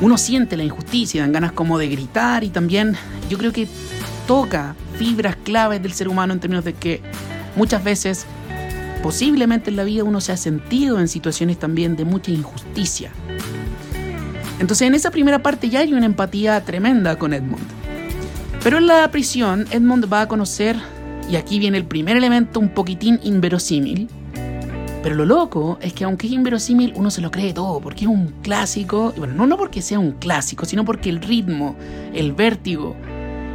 uno 0.01 0.17
siente 0.17 0.57
la 0.57 0.63
injusticia, 0.63 1.21
dan 1.21 1.31
ganas 1.31 1.51
como 1.51 1.77
de 1.77 1.87
gritar 1.87 2.43
y 2.43 2.49
también 2.49 2.95
yo 3.29 3.37
creo 3.37 3.51
que 3.51 3.67
toca 4.27 4.75
fibras 4.97 5.35
claves 5.37 5.81
del 5.81 5.93
ser 5.93 6.07
humano 6.07 6.33
en 6.33 6.39
términos 6.39 6.65
de 6.65 6.73
que 6.73 7.01
muchas 7.55 7.83
veces 7.83 8.25
posiblemente 9.03 9.69
en 9.69 9.75
la 9.75 9.83
vida 9.83 10.03
uno 10.03 10.19
se 10.19 10.31
ha 10.31 10.37
sentido 10.37 10.99
en 10.99 11.07
situaciones 11.07 11.59
también 11.59 11.95
de 11.95 12.05
mucha 12.05 12.31
injusticia. 12.31 13.11
Entonces 14.59 14.87
en 14.87 14.95
esa 14.95 15.11
primera 15.11 15.43
parte 15.43 15.69
ya 15.69 15.81
hay 15.81 15.93
una 15.93 16.05
empatía 16.05 16.59
tremenda 16.63 17.17
con 17.17 17.33
Edmund. 17.33 17.74
Pero 18.65 18.79
en 18.79 18.87
la 18.87 19.07
prisión 19.11 19.67
Edmund 19.69 20.11
va 20.11 20.21
a 20.21 20.27
conocer, 20.27 20.75
y 21.29 21.35
aquí 21.35 21.59
viene 21.59 21.77
el 21.77 21.85
primer 21.85 22.17
elemento 22.17 22.59
un 22.59 22.69
poquitín 22.69 23.19
inverosímil, 23.21 24.09
pero 25.03 25.13
lo 25.13 25.23
loco 25.23 25.77
es 25.83 25.93
que 25.93 26.03
aunque 26.03 26.25
es 26.25 26.33
inverosímil, 26.33 26.91
uno 26.95 27.11
se 27.11 27.21
lo 27.21 27.29
cree 27.29 27.53
todo, 27.53 27.79
porque 27.79 28.05
es 28.05 28.09
un 28.09 28.33
clásico, 28.41 29.13
bueno, 29.17 29.35
no, 29.35 29.45
no 29.45 29.55
porque 29.55 29.83
sea 29.83 29.99
un 29.99 30.13
clásico, 30.13 30.65
sino 30.65 30.83
porque 30.83 31.11
el 31.11 31.21
ritmo, 31.21 31.75
el 32.11 32.31
vértigo, 32.31 32.95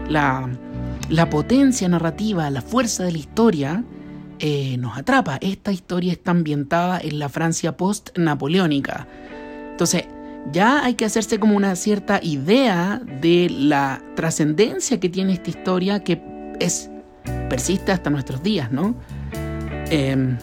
la, 0.09 0.49
la 1.09 1.29
potencia 1.29 1.89
narrativa, 1.89 2.49
la 2.49 2.63
fuerza 2.63 3.03
de 3.03 3.11
la 3.11 3.19
historia, 3.19 3.83
eh, 4.39 4.77
nos 4.79 4.97
atrapa. 4.97 5.39
Esta 5.41 5.73
historia 5.73 6.13
está 6.13 6.31
ambientada 6.31 7.01
en 7.03 7.19
la 7.19 7.29
Francia 7.29 7.77
post-napoleónica. 7.77 9.09
Entonces, 9.73 10.05
ya 10.53 10.85
hay 10.85 10.95
que 10.95 11.05
hacerse 11.05 11.39
como 11.39 11.57
una 11.57 11.77
cierta 11.77 12.21
idea 12.23 13.01
de 13.21 13.49
la 13.51 14.03
trascendencia 14.17 14.99
que 15.01 15.09
tiene 15.09 15.33
esta 15.35 15.51
historia 15.51 16.03
que 16.03 16.23
es 16.59 16.91
persiste 17.49 17.93
hasta 17.93 18.11
nuestros 18.11 18.43
días, 18.43 18.71
¿no? 18.73 18.95
Em, 19.91 20.37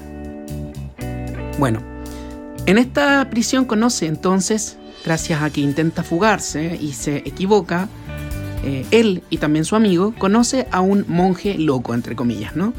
bueno, 1.59 1.81
en 2.65 2.77
esta 2.77 3.29
prisión 3.29 3.65
conoce 3.65 4.07
entonces, 4.07 4.77
gracias 5.05 5.41
a 5.41 5.49
que 5.49 5.61
intenta 5.61 6.03
fugarse 6.03 6.77
y 6.79 6.93
se 6.93 7.17
equivoca, 7.17 7.87
eh, 8.63 8.85
él 8.91 9.23
y 9.29 9.37
también 9.37 9.65
su 9.65 9.75
amigo 9.75 10.13
conoce 10.17 10.67
a 10.71 10.81
un 10.81 11.05
monje 11.07 11.57
loco, 11.57 11.93
entre 11.93 12.15
comillas, 12.15 12.55
¿no? 12.55 12.73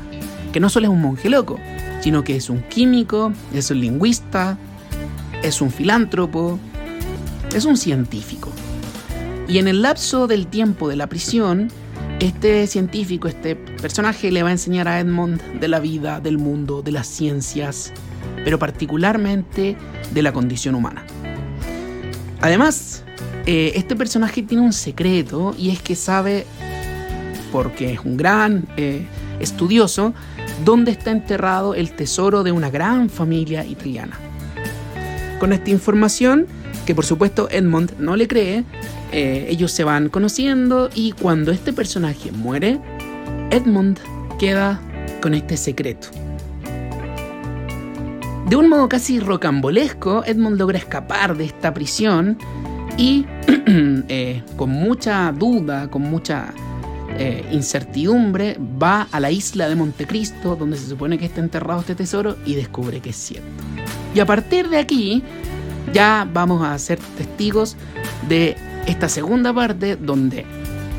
que 0.53 0.61
no 0.61 0.69
solo 0.69 0.87
es 0.87 0.93
un 0.93 1.01
monje 1.01 1.29
loco, 1.29 1.59
sino 2.01 2.25
que 2.25 2.37
es 2.37 2.51
un 2.51 2.63
químico, 2.63 3.33
es 3.55 3.71
un 3.71 3.81
lingüista, 3.81 4.59
es 5.43 5.61
un 5.61 5.71
filántropo, 5.71 6.59
es 7.55 7.65
un 7.65 7.77
científico. 7.77 8.51
Y 9.49 9.59
en 9.59 9.69
el 9.69 9.83
lapso 9.83 10.27
del 10.27 10.47
tiempo 10.47 10.89
de 10.89 10.97
la 10.97 11.07
prisión, 11.07 11.69
este 12.21 12.67
científico, 12.67 13.29
este 13.29 13.57
personaje 13.57 14.31
le 14.31 14.43
va 14.43 14.51
a 14.51 14.53
enseñar 14.53 14.89
a 14.89 15.01
Edmond 15.01 15.41
de 15.61 15.69
la 15.69 15.81
vida, 15.81 16.21
del 16.21 16.37
mundo, 16.37 16.83
de 16.83 16.93
las 16.93 17.07
ciencias, 17.07 17.93
pero 18.45 18.59
particularmente 18.59 19.77
de 20.13 20.23
la 20.23 20.33
condición 20.33 20.75
humana. 20.75 21.05
Además, 22.41 23.05
eh, 23.47 23.73
este 23.77 23.97
personaje 23.97 24.43
tiene 24.43 24.63
un 24.63 24.73
secreto 24.73 25.55
y 25.57 25.71
es 25.71 25.81
que 25.81 25.95
sabe, 25.95 26.45
porque 27.51 27.95
es 27.95 28.01
un 28.01 28.17
gran 28.17 28.69
eh, 28.77 29.07
estudioso, 29.41 30.13
dónde 30.65 30.91
está 30.91 31.11
enterrado 31.11 31.75
el 31.75 31.93
tesoro 31.93 32.43
de 32.43 32.53
una 32.53 32.69
gran 32.69 33.09
familia 33.09 33.65
italiana. 33.65 34.19
Con 35.39 35.53
esta 35.53 35.71
información, 35.71 36.47
que 36.89 36.95
por 36.95 37.05
supuesto 37.05 37.51
Edmond 37.51 37.99
no 37.99 38.17
le 38.17 38.27
cree, 38.27 38.65
eh, 39.13 39.47
ellos 39.51 39.73
se 39.73 39.85
van 39.85 40.09
conociendo 40.09 40.89
y 40.95 41.13
cuando 41.13 41.53
este 41.53 41.75
personaje 41.75 42.33
muere, 42.33 42.81
Edmond 43.51 43.99
queda 44.39 44.81
con 45.21 45.35
este 45.35 45.59
secreto. 45.59 46.09
De 48.49 48.57
un 48.57 48.71
modo 48.71 48.89
casi 48.89 49.21
rocambolesco, 49.21 50.25
Edmond 50.25 50.57
logra 50.57 50.79
escapar 50.79 51.37
de 51.37 51.45
esta 51.45 51.75
prisión 51.75 52.39
y 52.97 53.27
eh, 54.09 54.43
con 54.57 54.71
mucha 54.71 55.31
duda, 55.33 55.91
con 55.91 56.01
mucha 56.01 56.55
eh, 57.19 57.45
incertidumbre, 57.53 58.57
va 58.83 59.09
a 59.13 59.21
la 59.21 59.31
isla 59.31 59.69
de 59.69 59.77
Montecristo, 59.77 60.57
donde 60.57 60.79
se 60.79 60.89
supone 60.89 61.19
que 61.19 61.27
está 61.27 61.43
enterrado 61.43 61.81
este 61.81 61.95
tesoro, 61.95 62.39
y 62.47 62.55
descubre 62.55 63.01
que 63.01 63.11
es 63.11 63.17
cierto. 63.17 63.63
Y 64.15 64.21
a 64.21 64.25
partir 64.25 64.71
de 64.71 64.79
aquí, 64.79 65.23
ya 65.93 66.29
vamos 66.33 66.63
a 66.63 66.79
ser 66.79 66.99
testigos 67.17 67.77
de 68.29 68.57
esta 68.87 69.09
segunda 69.09 69.53
parte 69.53 69.97
donde 69.97 70.47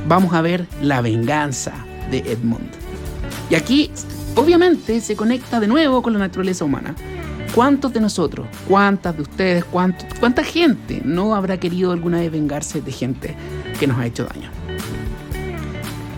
vamos 0.08 0.34
a 0.34 0.42
ver 0.42 0.68
la 0.82 1.02
venganza 1.02 1.74
de 2.12 2.20
Edmond. 2.20 2.70
Y 3.50 3.56
aquí, 3.56 3.92
obviamente, 4.36 5.02
se 5.02 5.16
conecta 5.16 5.60
de 5.60 5.68
nuevo 5.68 6.02
con 6.02 6.14
la 6.14 6.20
naturaleza 6.20 6.66
humana. 6.66 6.96
¿Cuántos 7.56 7.92
de 7.94 8.00
nosotros, 8.00 8.48
cuántas 8.68 9.16
de 9.16 9.24
ustedes, 9.24 9.66
cuánta 9.66 10.44
gente 10.44 11.02
no 11.04 11.34
habrá 11.34 11.60
querido 11.60 11.92
alguna 11.92 12.20
vez 12.20 12.32
vengarse 12.32 12.80
de 12.80 12.92
gente 12.92 13.36
que 13.80 13.88
nos 13.88 13.98
ha 13.98 14.06
hecho 14.06 14.26
daño? 14.26 14.50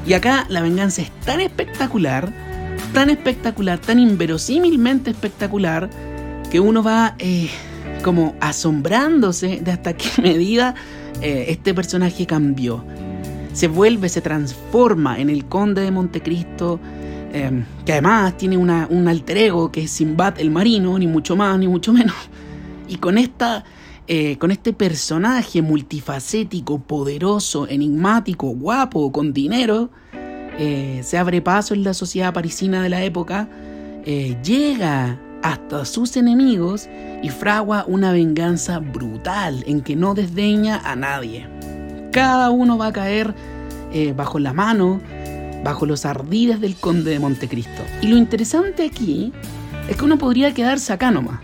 Y 0.05 0.13
acá 0.13 0.45
la 0.49 0.61
venganza 0.61 1.01
es 1.01 1.11
tan 1.21 1.39
espectacular, 1.39 2.33
tan 2.93 3.09
espectacular, 3.09 3.79
tan 3.79 3.99
inverosímilmente 3.99 5.11
espectacular, 5.11 5.89
que 6.51 6.59
uno 6.59 6.83
va 6.83 7.15
eh, 7.17 7.49
como 8.01 8.35
asombrándose 8.39 9.61
de 9.61 9.71
hasta 9.71 9.93
qué 9.93 10.09
medida 10.21 10.75
eh, 11.21 11.45
este 11.49 11.73
personaje 11.73 12.25
cambió. 12.25 12.83
Se 13.53 13.67
vuelve, 13.67 14.09
se 14.09 14.21
transforma 14.21 15.19
en 15.19 15.29
el 15.29 15.45
conde 15.45 15.81
de 15.81 15.91
Montecristo, 15.91 16.79
em, 17.33 17.65
que 17.85 17.93
además 17.93 18.37
tiene 18.37 18.57
una, 18.57 18.87
un 18.89 19.07
alter 19.07 19.37
ego 19.37 19.71
que 19.71 19.83
es 19.83 19.91
Simbad 19.91 20.39
el 20.39 20.51
marino, 20.51 20.97
ni 20.97 21.07
mucho 21.07 21.35
más 21.35 21.57
ni 21.59 21.67
mucho 21.67 21.93
menos. 21.93 22.15
Y 22.87 22.97
con, 22.97 23.17
esta, 23.17 23.63
eh, 24.07 24.37
con 24.37 24.51
este 24.51 24.73
personaje 24.73 25.61
multifacético, 25.61 26.79
poderoso, 26.79 27.67
enigmático, 27.67 28.47
guapo, 28.47 29.11
con 29.11 29.33
dinero, 29.33 29.89
eh, 30.57 31.01
se 31.03 31.17
abre 31.17 31.41
paso 31.41 31.73
en 31.73 31.83
la 31.83 31.93
sociedad 31.93 32.33
parisina 32.33 32.83
de 32.83 32.89
la 32.89 33.03
época, 33.03 33.49
llega 34.43 35.19
hasta 35.43 35.85
sus 35.85 36.15
enemigos 36.17 36.89
y 37.21 37.29
fragua 37.29 37.85
una 37.87 38.11
venganza 38.11 38.79
brutal 38.79 39.63
en 39.67 39.81
que 39.81 39.95
no 39.95 40.13
desdeña 40.13 40.81
a 40.83 40.95
nadie. 40.95 41.47
Cada 42.11 42.49
uno 42.49 42.77
va 42.77 42.87
a 42.87 42.93
caer 42.93 43.33
eh, 43.93 44.13
bajo 44.15 44.39
la 44.39 44.53
mano, 44.53 45.01
bajo 45.63 45.85
los 45.85 46.05
ardides 46.05 46.59
del 46.59 46.75
conde 46.75 47.11
de 47.11 47.19
Montecristo. 47.19 47.83
Y 48.01 48.07
lo 48.07 48.17
interesante 48.17 48.85
aquí 48.85 49.31
es 49.89 49.95
que 49.95 50.05
uno 50.05 50.17
podría 50.17 50.53
quedarse 50.53 50.93
acá 50.93 51.11
nomás. 51.11 51.39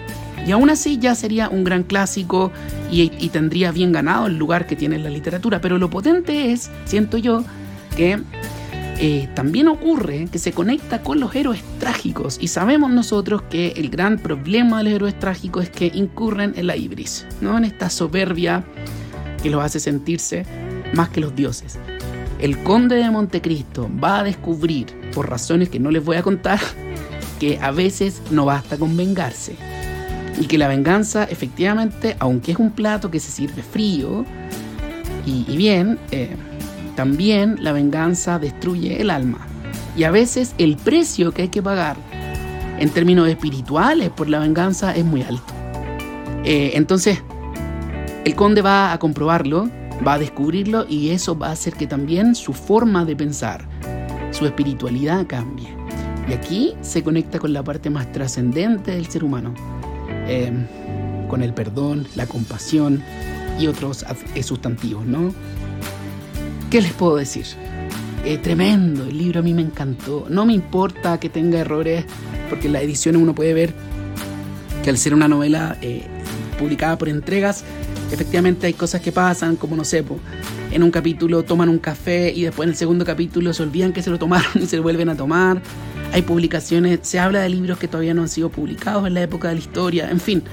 Y 0.46 0.52
aún 0.52 0.70
así 0.70 0.98
ya 0.98 1.14
sería 1.14 1.50
un 1.50 1.64
gran 1.64 1.84
clásico 1.84 2.52
y, 2.90 3.12
y 3.20 3.30
tendría 3.30 3.72
bien 3.72 3.92
ganado 3.92 4.28
el 4.28 4.38
lugar 4.38 4.66
que 4.66 4.76
tiene 4.76 4.96
en 4.96 5.04
la 5.04 5.10
literatura. 5.10 5.60
Pero 5.60 5.78
lo 5.78 5.90
potente 5.90 6.54
es, 6.54 6.70
siento 6.86 7.18
yo, 7.18 7.44
que 7.96 8.22
eh, 9.00 9.30
también 9.36 9.68
ocurre 9.68 10.28
que 10.32 10.40
se 10.40 10.54
conecta 10.54 11.04
con 11.04 11.20
los 11.20 11.36
héroes 11.36 11.62
trágicos 11.80 12.40
y 12.42 12.48
sabemos 12.48 12.90
nosotros 12.90 13.44
que 13.44 13.74
el 13.76 13.90
gran 13.90 14.18
problema 14.18 14.80
de 14.80 14.86
los 14.86 14.94
héroes 14.94 15.20
trágicos 15.20 15.66
es 15.66 15.70
que 15.70 15.92
incurren 15.94 16.54
en 16.56 16.66
la 16.66 16.76
ibris, 16.76 17.28
¿no? 17.40 17.58
en 17.58 17.66
esta 17.66 17.92
soberbia 17.92 18.64
que 19.44 19.52
los 19.52 19.64
hace 19.64 19.80
sentirse 19.80 20.46
más 20.94 21.10
que 21.10 21.22
los 21.22 21.36
dioses. 21.36 21.78
El 22.40 22.64
conde 22.64 22.96
de 22.96 23.10
Montecristo 23.10 23.90
va 24.04 24.20
a 24.20 24.24
descubrir, 24.24 24.88
por 25.14 25.30
razones 25.30 25.70
que 25.70 25.80
no 25.80 25.92
les 25.92 26.04
voy 26.04 26.18
a 26.18 26.24
contar, 26.24 26.60
que 27.40 27.60
a 27.60 27.72
veces 27.72 28.22
no 28.32 28.46
basta 28.46 28.78
con 28.78 28.98
vengarse. 28.98 29.56
Y 30.40 30.46
que 30.46 30.58
la 30.58 30.68
venganza, 30.68 31.24
efectivamente, 31.24 32.16
aunque 32.20 32.52
es 32.52 32.60
un 32.60 32.72
plato 32.72 33.10
que 33.10 33.20
se 33.20 33.32
sirve 33.32 33.64
frío 33.64 34.24
y, 35.26 35.58
bien, 35.58 36.00
eh, 36.12 36.36
también 36.98 37.58
la 37.62 37.74
venganza 37.74 38.40
destruye 38.40 39.00
el 39.00 39.12
alma. 39.12 39.38
Y 39.96 40.04
a 40.04 40.10
veces 40.10 40.56
el 40.58 40.78
precio 40.78 41.32
que 41.32 41.44
hay 41.44 41.50
que 41.50 41.62
pagar 41.62 41.96
en 42.80 42.90
términos 42.90 43.30
espirituales 43.30 44.10
por 44.10 44.28
la 44.28 44.40
venganza 44.40 44.96
es 44.96 45.06
muy 45.06 45.22
alto. 45.22 45.54
Eh, 46.44 46.72
entonces, 46.74 47.22
el 48.26 48.34
conde 48.34 48.64
va 48.64 48.94
a 48.94 48.98
comprobarlo, 48.98 49.70
va 50.06 50.14
a 50.14 50.20
descubrirlo 50.20 50.88
y 50.90 51.10
eso 51.10 51.38
va 51.38 51.50
a 51.50 51.52
hacer 51.52 51.74
que 51.74 51.86
también 51.86 52.34
su 52.34 52.52
forma 52.54 53.06
de 53.06 53.16
pensar, 53.16 53.68
su 54.32 54.48
espiritualidad 54.48 55.28
cambie. 55.28 55.70
Y 56.28 56.34
aquí 56.34 56.74
se 56.82 57.04
conecta 57.04 57.38
con 57.38 57.54
la 57.54 57.64
parte 57.64 57.92
más 57.92 58.12
trascendente 58.12 58.90
del 58.90 59.06
ser 59.06 59.24
humano, 59.24 59.54
eh, 60.28 60.52
con 61.30 61.44
el 61.44 61.54
perdón, 61.54 62.08
la 62.16 62.26
compasión 62.26 63.04
y 63.60 63.68
otros 63.68 64.04
sustantivos, 64.42 65.06
¿no? 65.06 65.32
¿Qué 66.70 66.82
les 66.82 66.92
puedo 66.92 67.16
decir? 67.16 67.46
Es 68.26 68.42
tremendo, 68.42 69.06
el 69.06 69.18
libro 69.18 69.40
a 69.40 69.44
mí 69.44 69.54
me 69.54 69.62
encantó. 69.62 70.26
No 70.30 70.46
me 70.46 70.52
importa 70.52 71.18
que 71.18 71.30
tenga 71.30 71.60
errores, 71.60 72.04
porque 72.50 72.68
en 72.68 72.74
la 72.74 72.82
edición 72.82 73.16
uno 73.16 73.34
puede 73.34 73.54
ver 73.54 73.74
que 74.84 74.90
al 74.90 74.98
ser 74.98 75.14
una 75.14 75.30
novela 75.30 75.78
eh, 75.82 76.04
publicada 76.60 76.98
por 76.98 77.08
entregas, 77.08 77.64
efectivamente 78.12 78.68
hay 78.68 78.74
cosas 78.74 79.00
que 79.00 79.14
pasan, 79.14 79.56
como 79.56 79.78
no 79.78 79.86
sé, 79.86 80.04
en 80.72 80.84
un 80.84 80.92
capítulo 80.92 81.44
toman 81.44 81.70
un 81.70 81.80
café 81.80 82.34
y 82.36 82.44
después 82.44 82.66
en 82.68 82.72
el 82.72 82.76
segundo 82.76 83.06
capítulo 83.06 83.54
se 83.54 83.64
olvidan 83.64 83.94
que 83.94 84.04
se 84.04 84.10
lo 84.10 84.20
tomaron 84.20 84.52
y 84.62 84.66
se 84.66 84.76
lo 84.76 84.84
vuelven 84.84 85.08
a 85.08 85.16
tomar. 85.16 85.62
Hay 86.12 86.22
publicaciones, 86.24 87.00
se 87.04 87.18
habla 87.18 87.40
de 87.40 87.48
libros 87.48 87.78
que 87.78 87.88
todavía 87.88 88.14
no 88.14 88.24
han 88.24 88.30
sido 88.30 88.50
publicados 88.50 89.08
en 89.08 89.14
la 89.14 89.22
época 89.22 89.48
de 89.48 89.56
la 89.56 89.62
historia, 89.62 90.12
en 90.12 90.20
fin, 90.20 90.44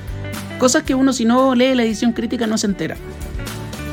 cosas 0.60 0.84
que 0.84 0.94
uno 0.94 1.12
si 1.12 1.24
no 1.24 1.56
lee 1.56 1.74
la 1.74 1.82
edición 1.82 2.12
crítica 2.12 2.46
no 2.46 2.56
se 2.56 2.68
entera. 2.68 2.96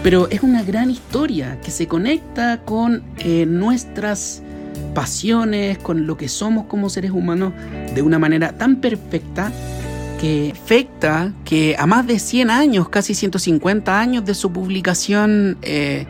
Pero 0.03 0.27
es 0.29 0.41
una 0.41 0.63
gran 0.63 0.89
historia 0.89 1.59
que 1.61 1.69
se 1.69 1.87
conecta 1.87 2.61
con 2.61 3.03
eh, 3.19 3.45
nuestras 3.45 4.41
pasiones, 4.95 5.77
con 5.77 6.07
lo 6.07 6.17
que 6.17 6.27
somos 6.27 6.65
como 6.65 6.89
seres 6.89 7.11
humanos 7.11 7.53
de 7.93 8.01
una 8.01 8.17
manera 8.17 8.57
tan 8.57 8.77
perfecta 8.77 9.51
que 10.19 10.53
afecta 10.53 11.33
que 11.45 11.75
a 11.77 11.85
más 11.85 12.05
de 12.07 12.19
100 12.19 12.49
años, 12.49 12.89
casi 12.89 13.13
150 13.13 13.99
años 13.99 14.25
de 14.25 14.33
su 14.33 14.51
publicación, 14.51 15.57
eh, 15.61 16.05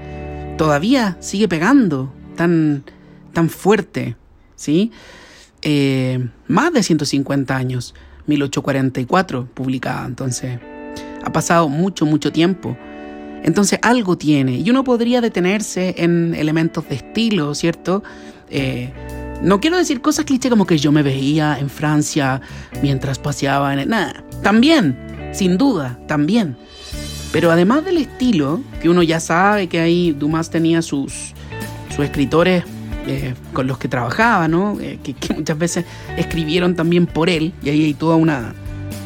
todavía 0.58 1.18
sigue 1.20 1.48
pegando 1.48 2.14
tan, 2.36 2.84
tan 3.34 3.50
fuerte, 3.50 4.16
¿sí? 4.56 4.92
Eh, 5.62 6.28
más 6.48 6.74
de 6.74 6.84
150 6.84 7.56
años, 7.56 7.94
1844 8.28 9.48
publicada, 9.54 10.06
entonces 10.06 10.60
ha 11.24 11.32
pasado 11.32 11.70
mucho, 11.70 12.06
mucho 12.06 12.32
tiempo. 12.32 12.78
Entonces 13.44 13.80
algo 13.82 14.18
tiene. 14.18 14.58
Y 14.58 14.70
uno 14.70 14.84
podría 14.84 15.22
detenerse 15.22 15.96
en 15.98 16.36
elementos 16.36 16.88
de 16.88 16.96
estilo, 16.96 17.54
¿cierto? 17.56 18.04
Eh, 18.50 18.92
no 19.42 19.60
quiero 19.60 19.78
decir 19.78 20.02
cosas 20.02 20.26
cliché 20.26 20.50
como 20.50 20.66
que 20.66 20.78
yo 20.78 20.92
me 20.92 21.02
veía 21.02 21.58
en 21.60 21.70
Francia 21.70 22.42
mientras 22.82 23.18
paseaba 23.18 23.74
en... 23.74 23.80
El... 23.80 23.90
Nada, 23.90 24.24
también, 24.44 24.98
sin 25.34 25.58
duda, 25.58 26.00
también. 26.08 26.58
Pero 27.32 27.50
además 27.50 27.86
del 27.86 27.98
estilo, 27.98 28.62
que 28.82 28.90
uno 28.90 29.02
ya 29.04 29.20
sabe 29.20 29.68
que 29.68 29.80
ahí 29.80 30.12
Dumas 30.12 30.50
tenía 30.50 30.82
sus, 30.82 31.34
sus 31.96 32.06
escritores 32.06 32.64
eh, 33.08 33.34
con 33.54 33.66
los 33.66 33.78
que 33.80 33.88
trabajaba, 33.88 34.48
¿no? 34.48 34.78
Eh, 34.80 35.00
que, 35.02 35.16
muchas 35.34 35.58
veces 35.58 35.86
escribieron 36.18 36.76
también 36.76 37.08
por 37.08 37.30
él, 37.30 37.54
y 37.64 37.70
ahí 37.70 37.84
hay 37.86 37.94
toda 37.94 38.16
una, 38.16 38.54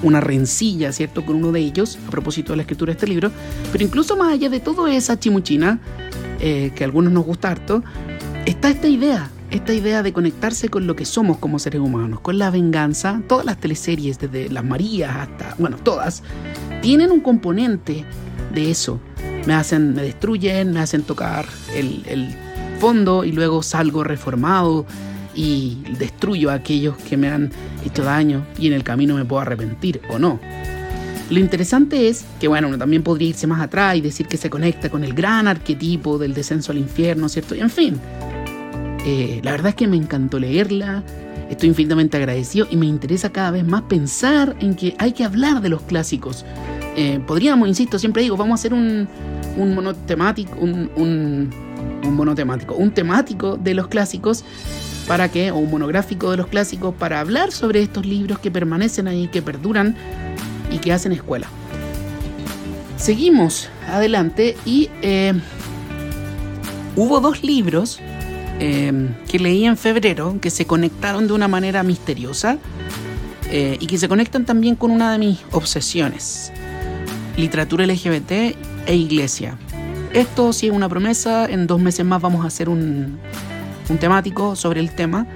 una 0.03 0.21
rencilla, 0.21 0.91
¿cierto?, 0.91 1.25
con 1.25 1.37
uno 1.37 1.51
de 1.51 1.59
ellos 1.59 1.97
a 2.07 2.11
propósito 2.11 2.53
de 2.53 2.57
la 2.57 2.63
escritura 2.63 2.91
de 2.91 2.97
este 2.97 3.07
libro. 3.07 3.31
Pero 3.71 3.83
incluso 3.83 4.15
más 4.17 4.33
allá 4.33 4.49
de 4.49 4.59
toda 4.59 4.93
esa 4.93 5.19
chimuchina, 5.19 5.79
eh, 6.39 6.71
que 6.75 6.83
a 6.83 6.87
algunos 6.87 7.11
nos 7.11 7.25
gusta 7.25 7.51
harto, 7.51 7.83
está 8.45 8.69
esta 8.69 8.87
idea, 8.87 9.29
esta 9.51 9.73
idea 9.73 10.03
de 10.03 10.13
conectarse 10.13 10.69
con 10.69 10.87
lo 10.87 10.95
que 10.95 11.05
somos 11.05 11.37
como 11.37 11.59
seres 11.59 11.81
humanos, 11.81 12.19
con 12.19 12.37
la 12.37 12.49
venganza. 12.49 13.21
Todas 13.27 13.45
las 13.45 13.57
teleseries, 13.57 14.19
desde 14.19 14.49
Las 14.49 14.63
Marías 14.63 15.15
hasta, 15.15 15.55
bueno, 15.57 15.77
todas, 15.77 16.23
tienen 16.81 17.11
un 17.11 17.21
componente 17.21 18.05
de 18.53 18.71
eso. 18.71 18.99
Me 19.45 19.53
hacen, 19.53 19.93
me 19.93 20.01
destruyen, 20.01 20.73
me 20.73 20.79
hacen 20.79 21.03
tocar 21.03 21.45
el, 21.75 22.35
fondo 22.79 23.23
y 23.23 23.31
luego 23.31 23.63
salgo 23.63 24.03
reformado 24.03 24.85
y 25.35 25.77
destruyo 25.99 26.49
a 26.49 26.55
aquellos 26.55 26.97
que 26.97 27.17
me 27.17 27.29
han 27.29 27.51
hecho 27.85 28.03
daño 28.03 28.45
y 28.57 28.67
en 28.67 28.73
el 28.73 28.83
camino 28.83 29.15
me 29.15 29.25
puedo 29.25 29.41
arrepentir 29.41 30.01
o 30.09 30.17
no. 30.17 30.39
Lo 31.29 31.39
interesante 31.39 32.07
es 32.07 32.23
que, 32.39 32.47
bueno, 32.47 32.67
uno 32.67 32.77
también 32.77 33.01
podría 33.01 33.29
irse 33.29 33.47
más 33.47 33.59
atrás 33.59 33.95
y 33.95 34.01
decir 34.01 34.27
que 34.27 34.37
se 34.37 34.49
conecta 34.49 34.89
con 34.89 35.03
el 35.03 35.13
gran 35.13 35.47
arquetipo 35.47 36.19
del 36.19 36.33
descenso 36.35 36.71
al 36.71 36.77
infierno, 36.77 37.29
¿cierto? 37.29 37.55
Y 37.55 37.61
en 37.61 37.69
fin, 37.71 37.99
eh, 39.05 39.41
la 39.43 39.51
verdad 39.51 39.69
es 39.69 39.75
que 39.75 39.87
me 39.87 39.97
encantó 39.97 40.37
leerla, 40.37 41.03
estoy 41.49 41.69
infinitamente 41.69 42.17
agradecido 42.17 42.67
y 42.69 42.75
me 42.75 42.85
interesa 42.85 43.31
cada 43.31 43.49
vez 43.49 43.65
más 43.65 43.83
pensar 43.83 44.55
en 44.59 44.75
que 44.75 44.95
hay 44.99 45.13
que 45.13 45.23
hablar 45.23 45.61
de 45.61 45.69
los 45.69 45.81
clásicos. 45.81 46.45
Eh, 46.95 47.19
podríamos, 47.25 47.67
insisto, 47.67 47.97
siempre 47.97 48.21
digo, 48.21 48.37
vamos 48.37 48.59
a 48.59 48.61
hacer 48.61 48.73
un, 48.73 49.07
un 49.57 49.73
monotemático, 49.73 50.59
un, 50.59 50.91
un, 50.95 51.49
un 52.05 52.13
monotemático, 52.13 52.75
un 52.75 52.91
temático 52.91 53.57
de 53.57 53.73
los 53.73 53.87
clásicos 53.87 54.45
para 55.07 55.29
que, 55.29 55.51
o 55.51 55.57
un 55.57 55.69
monográfico 55.69 56.31
de 56.31 56.37
los 56.37 56.47
clásicos, 56.47 56.93
para 56.95 57.19
hablar 57.19 57.51
sobre 57.51 57.81
estos 57.81 58.05
libros 58.05 58.39
que 58.39 58.51
permanecen 58.51 59.07
ahí, 59.07 59.27
que 59.27 59.41
perduran 59.41 59.95
y 60.71 60.79
que 60.79 60.91
hacen 60.93 61.11
escuela. 61.11 61.47
Seguimos 62.97 63.69
adelante 63.87 64.55
y 64.65 64.89
eh, 65.01 65.33
hubo 66.95 67.19
dos 67.19 67.43
libros 67.43 67.99
eh, 68.59 69.09
que 69.27 69.37
leí 69.37 69.65
en 69.65 69.77
febrero 69.77 70.37
que 70.41 70.49
se 70.49 70.65
conectaron 70.65 71.27
de 71.27 71.33
una 71.33 71.47
manera 71.47 71.83
misteriosa 71.83 72.57
eh, 73.51 73.77
y 73.79 73.87
que 73.87 73.97
se 73.97 74.07
conectan 74.07 74.45
también 74.45 74.75
con 74.75 74.91
una 74.91 75.11
de 75.11 75.19
mis 75.19 75.39
obsesiones, 75.51 76.51
literatura 77.37 77.85
LGBT 77.85 78.31
e 78.85 78.95
iglesia. 78.95 79.57
Esto 80.13 80.53
sí 80.53 80.67
es 80.67 80.71
una 80.71 80.87
promesa, 80.87 81.45
en 81.45 81.67
dos 81.67 81.81
meses 81.81 82.05
más 82.05 82.21
vamos 82.21 82.45
a 82.45 82.47
hacer 82.47 82.69
un, 82.69 83.19
un 83.89 83.97
temático 83.97 84.55
sobre 84.55 84.79
el 84.79 84.91
tema, 84.91 85.27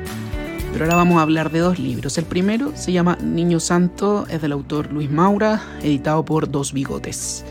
pero 0.71 0.85
ahora 0.85 0.97
vamos 0.97 1.17
a 1.17 1.21
hablar 1.21 1.51
de 1.51 1.59
dos 1.59 1.79
libros. 1.79 2.17
El 2.17 2.25
primero 2.25 2.71
se 2.75 2.91
llama 2.91 3.17
Niño 3.21 3.59
Santo, 3.59 4.25
es 4.29 4.41
del 4.41 4.51
autor 4.51 4.91
Luis 4.91 5.09
Maura, 5.09 5.61
editado 5.81 6.23
por 6.25 6.49
Dos 6.49 6.73
Bigotes. 6.73 7.45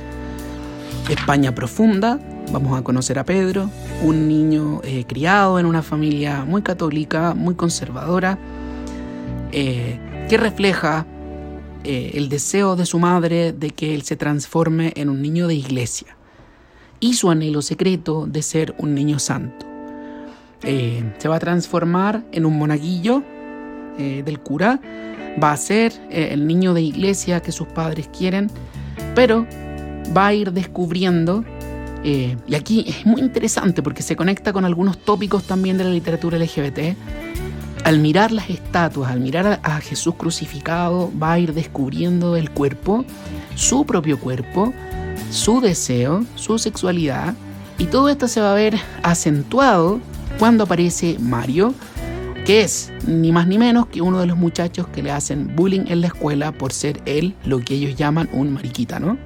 España 1.08 1.54
Profunda, 1.54 2.18
vamos 2.52 2.78
a 2.78 2.82
conocer 2.82 3.18
a 3.18 3.24
Pedro, 3.24 3.70
un 4.02 4.28
niño 4.28 4.80
eh, 4.84 5.04
criado 5.06 5.58
en 5.58 5.66
una 5.66 5.82
familia 5.82 6.44
muy 6.44 6.62
católica, 6.62 7.34
muy 7.34 7.54
conservadora, 7.54 8.38
eh, 9.52 9.98
que 10.28 10.36
refleja 10.36 11.06
eh, 11.84 12.12
el 12.14 12.28
deseo 12.28 12.76
de 12.76 12.86
su 12.86 12.98
madre 12.98 13.52
de 13.52 13.70
que 13.70 13.94
él 13.94 14.02
se 14.02 14.16
transforme 14.16 14.92
en 14.96 15.08
un 15.08 15.22
niño 15.22 15.46
de 15.46 15.54
iglesia 15.54 16.16
y 17.00 17.14
su 17.14 17.30
anhelo 17.30 17.62
secreto 17.62 18.26
de 18.26 18.42
ser 18.42 18.74
un 18.78 18.94
niño 18.94 19.18
santo. 19.18 19.67
Eh, 20.62 21.14
se 21.18 21.28
va 21.28 21.36
a 21.36 21.38
transformar 21.38 22.24
en 22.32 22.44
un 22.44 22.58
monaguillo 22.58 23.22
eh, 23.96 24.22
del 24.24 24.40
cura, 24.40 24.80
va 25.42 25.52
a 25.52 25.56
ser 25.56 25.92
eh, 26.10 26.30
el 26.32 26.46
niño 26.46 26.74
de 26.74 26.82
iglesia 26.82 27.40
que 27.40 27.52
sus 27.52 27.68
padres 27.68 28.08
quieren, 28.08 28.50
pero 29.14 29.46
va 30.16 30.28
a 30.28 30.34
ir 30.34 30.52
descubriendo, 30.52 31.44
y 32.02 32.54
aquí 32.54 32.84
es 32.88 33.06
muy 33.06 33.20
interesante 33.20 33.82
porque 33.82 34.02
se 34.02 34.16
conecta 34.16 34.52
con 34.52 34.64
algunos 34.64 34.98
tópicos 34.98 35.44
también 35.44 35.78
de 35.78 35.84
la 35.84 35.90
literatura 35.90 36.38
LGBT, 36.38 36.96
al 37.84 38.00
mirar 38.00 38.32
las 38.32 38.50
estatuas, 38.50 39.12
al 39.12 39.20
mirar 39.20 39.60
a 39.62 39.80
Jesús 39.80 40.14
crucificado, 40.16 41.12
va 41.20 41.34
a 41.34 41.38
ir 41.38 41.54
descubriendo 41.54 42.36
el 42.36 42.50
cuerpo, 42.50 43.04
su 43.54 43.86
propio 43.86 44.18
cuerpo, 44.18 44.74
su 45.30 45.60
deseo, 45.60 46.24
su 46.34 46.58
sexualidad, 46.58 47.34
y 47.78 47.86
todo 47.86 48.08
esto 48.08 48.26
se 48.26 48.40
va 48.40 48.52
a 48.52 48.56
ver 48.56 48.76
acentuado 49.04 50.00
cuando 50.38 50.64
aparece 50.64 51.16
Mario, 51.18 51.74
que 52.44 52.62
es 52.62 52.92
ni 53.06 53.32
más 53.32 53.46
ni 53.46 53.58
menos 53.58 53.86
que 53.86 54.00
uno 54.00 54.20
de 54.20 54.26
los 54.26 54.38
muchachos 54.38 54.86
que 54.88 55.02
le 55.02 55.10
hacen 55.10 55.54
bullying 55.54 55.86
en 55.88 56.00
la 56.00 56.06
escuela 56.06 56.52
por 56.52 56.72
ser 56.72 57.00
él 57.04 57.34
lo 57.44 57.60
que 57.60 57.74
ellos 57.74 57.96
llaman 57.96 58.28
un 58.32 58.52
mariquita, 58.54 59.00
¿no? 59.00 59.18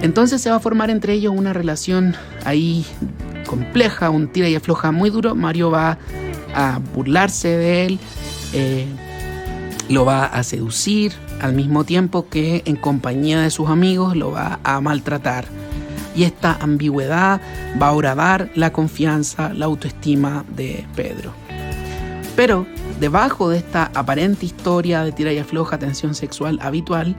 Entonces 0.00 0.40
se 0.40 0.50
va 0.50 0.56
a 0.56 0.60
formar 0.60 0.90
entre 0.90 1.14
ellos 1.14 1.34
una 1.36 1.52
relación 1.52 2.14
ahí 2.44 2.84
compleja, 3.46 4.10
un 4.10 4.28
tira 4.28 4.48
y 4.48 4.54
afloja 4.54 4.92
muy 4.92 5.10
duro. 5.10 5.34
Mario 5.34 5.70
va 5.70 5.98
a 6.54 6.80
burlarse 6.94 7.48
de 7.48 7.86
él, 7.86 7.98
eh, 8.52 8.86
lo 9.88 10.04
va 10.04 10.26
a 10.26 10.42
seducir, 10.44 11.14
al 11.40 11.54
mismo 11.54 11.84
tiempo 11.84 12.28
que 12.28 12.62
en 12.64 12.76
compañía 12.76 13.40
de 13.40 13.50
sus 13.50 13.68
amigos 13.68 14.16
lo 14.16 14.32
va 14.32 14.60
a 14.62 14.80
maltratar 14.80 15.46
y 16.14 16.24
esta 16.24 16.58
ambigüedad 16.60 17.40
va 17.80 17.88
a 17.88 17.92
horadar 17.92 18.50
la 18.54 18.72
confianza, 18.72 19.52
la 19.54 19.66
autoestima 19.66 20.44
de 20.56 20.86
Pedro. 20.96 21.32
Pero 22.36 22.66
debajo 23.00 23.50
de 23.50 23.58
esta 23.58 23.90
aparente 23.94 24.46
historia 24.46 25.02
de 25.02 25.12
tira 25.12 25.32
y 25.32 25.38
afloja, 25.38 25.78
tensión 25.78 26.14
sexual 26.14 26.58
habitual, 26.62 27.16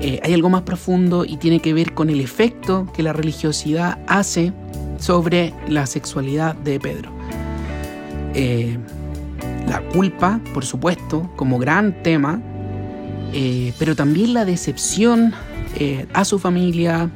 eh, 0.00 0.18
hay 0.24 0.34
algo 0.34 0.50
más 0.50 0.62
profundo 0.62 1.24
y 1.24 1.36
tiene 1.36 1.60
que 1.60 1.72
ver 1.72 1.94
con 1.94 2.10
el 2.10 2.20
efecto 2.20 2.88
que 2.92 3.04
la 3.04 3.12
religiosidad 3.12 3.98
hace 4.08 4.52
sobre 4.98 5.54
la 5.68 5.86
sexualidad 5.86 6.56
de 6.56 6.80
Pedro. 6.80 7.10
Eh, 8.34 8.78
la 9.68 9.80
culpa, 9.90 10.40
por 10.54 10.64
supuesto, 10.64 11.30
como 11.36 11.60
gran 11.60 12.02
tema, 12.02 12.40
eh, 13.32 13.72
pero 13.78 13.94
también 13.94 14.34
la 14.34 14.44
decepción 14.44 15.32
a 16.12 16.24
su 16.24 16.38
familia, 16.38 17.10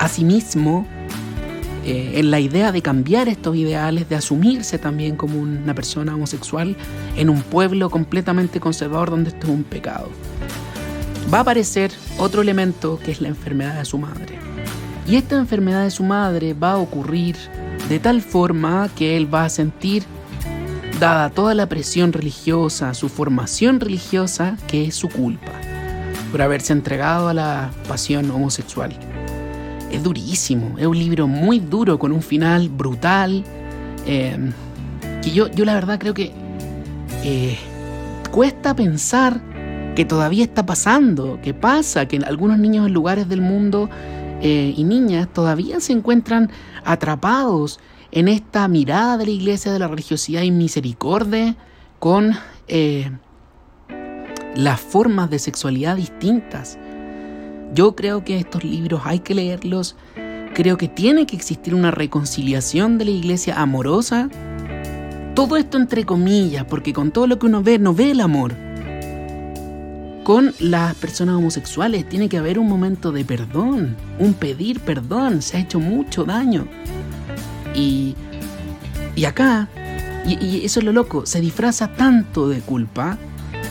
a 0.00 0.08
sí 0.08 0.24
mismo 0.24 0.86
eh, 1.84 2.14
en 2.16 2.30
la 2.30 2.40
idea 2.40 2.72
de 2.72 2.80
cambiar 2.80 3.28
estos 3.28 3.54
ideales, 3.54 4.08
de 4.08 4.16
asumirse 4.16 4.78
también 4.78 5.14
como 5.14 5.38
una 5.38 5.74
persona 5.74 6.14
homosexual 6.14 6.74
en 7.16 7.28
un 7.28 7.42
pueblo 7.42 7.90
completamente 7.90 8.60
conservador 8.60 9.10
donde 9.10 9.30
esto 9.30 9.46
es 9.46 9.52
un 9.52 9.62
pecado. 9.62 10.08
Va 11.32 11.38
a 11.38 11.40
aparecer 11.42 11.92
otro 12.18 12.40
elemento 12.40 12.98
que 13.04 13.12
es 13.12 13.20
la 13.20 13.28
enfermedad 13.28 13.78
de 13.78 13.84
su 13.84 13.98
madre. 13.98 14.38
Y 15.06 15.16
esta 15.16 15.36
enfermedad 15.36 15.84
de 15.84 15.90
su 15.90 16.02
madre 16.02 16.54
va 16.54 16.72
a 16.72 16.78
ocurrir 16.78 17.36
de 17.90 17.98
tal 17.98 18.22
forma 18.22 18.88
que 18.96 19.18
él 19.18 19.32
va 19.32 19.44
a 19.44 19.50
sentir, 19.50 20.04
dada 20.98 21.28
toda 21.28 21.54
la 21.54 21.66
presión 21.66 22.12
religiosa, 22.12 22.94
su 22.94 23.10
formación 23.10 23.80
religiosa, 23.80 24.56
que 24.66 24.86
es 24.86 24.94
su 24.94 25.08
culpa 25.08 25.52
por 26.32 26.40
haberse 26.40 26.72
entregado 26.72 27.28
a 27.28 27.34
la 27.34 27.70
pasión 27.88 28.30
homosexual 28.30 28.96
es 29.90 30.02
durísimo, 30.02 30.78
es 30.78 30.86
un 30.86 30.98
libro 30.98 31.26
muy 31.26 31.58
duro 31.58 31.98
con 31.98 32.12
un 32.12 32.22
final 32.22 32.68
brutal. 32.68 33.44
Eh, 34.06 34.36
que 35.22 35.30
yo, 35.30 35.50
yo 35.50 35.64
la 35.64 35.74
verdad 35.74 35.98
creo 35.98 36.14
que 36.14 36.32
eh, 37.24 37.58
cuesta 38.30 38.74
pensar 38.74 39.40
que 39.94 40.04
todavía 40.04 40.44
está 40.44 40.64
pasando, 40.64 41.40
que 41.42 41.52
pasa, 41.52 42.06
que 42.06 42.18
algunos 42.18 42.58
niños 42.58 42.86
en 42.86 42.94
lugares 42.94 43.28
del 43.28 43.40
mundo 43.40 43.90
eh, 44.40 44.72
y 44.76 44.84
niñas 44.84 45.28
todavía 45.32 45.80
se 45.80 45.92
encuentran 45.92 46.50
atrapados 46.84 47.80
en 48.12 48.28
esta 48.28 48.66
mirada 48.68 49.18
de 49.18 49.26
la 49.26 49.30
iglesia 49.32 49.72
de 49.72 49.78
la 49.78 49.88
religiosidad 49.88 50.42
y 50.42 50.50
misericordia 50.50 51.56
con 51.98 52.36
las 54.54 54.80
formas 54.80 55.28
de 55.28 55.38
sexualidad 55.38 55.96
distintas. 55.96 56.78
Yo 57.72 57.94
creo 57.94 58.24
que 58.24 58.38
estos 58.38 58.64
libros 58.64 59.02
hay 59.04 59.20
que 59.20 59.34
leerlos. 59.34 59.96
Creo 60.54 60.76
que 60.76 60.88
tiene 60.88 61.26
que 61.26 61.36
existir 61.36 61.74
una 61.74 61.90
reconciliación 61.90 62.98
de 62.98 63.04
la 63.04 63.10
iglesia 63.12 63.60
amorosa. 63.60 64.28
Todo 65.34 65.56
esto 65.56 65.78
entre 65.78 66.04
comillas, 66.04 66.64
porque 66.64 66.92
con 66.92 67.12
todo 67.12 67.26
lo 67.26 67.38
que 67.38 67.46
uno 67.46 67.62
ve, 67.62 67.78
no 67.78 67.94
ve 67.94 68.10
el 68.10 68.20
amor. 68.20 68.54
Con 70.24 70.52
las 70.58 70.94
personas 70.96 71.36
homosexuales 71.36 72.08
tiene 72.08 72.28
que 72.28 72.38
haber 72.38 72.58
un 72.58 72.68
momento 72.68 73.12
de 73.12 73.24
perdón, 73.24 73.96
un 74.18 74.34
pedir 74.34 74.80
perdón. 74.80 75.40
Se 75.40 75.56
ha 75.56 75.60
hecho 75.60 75.78
mucho 75.78 76.24
daño. 76.24 76.66
Y, 77.74 78.16
y 79.14 79.24
acá, 79.24 79.68
y, 80.26 80.64
eso 80.64 80.80
es 80.80 80.84
lo 80.84 80.92
loco, 80.92 81.24
se 81.24 81.40
disfraza 81.40 81.92
tanto 81.94 82.48
de 82.48 82.60
culpa 82.60 83.16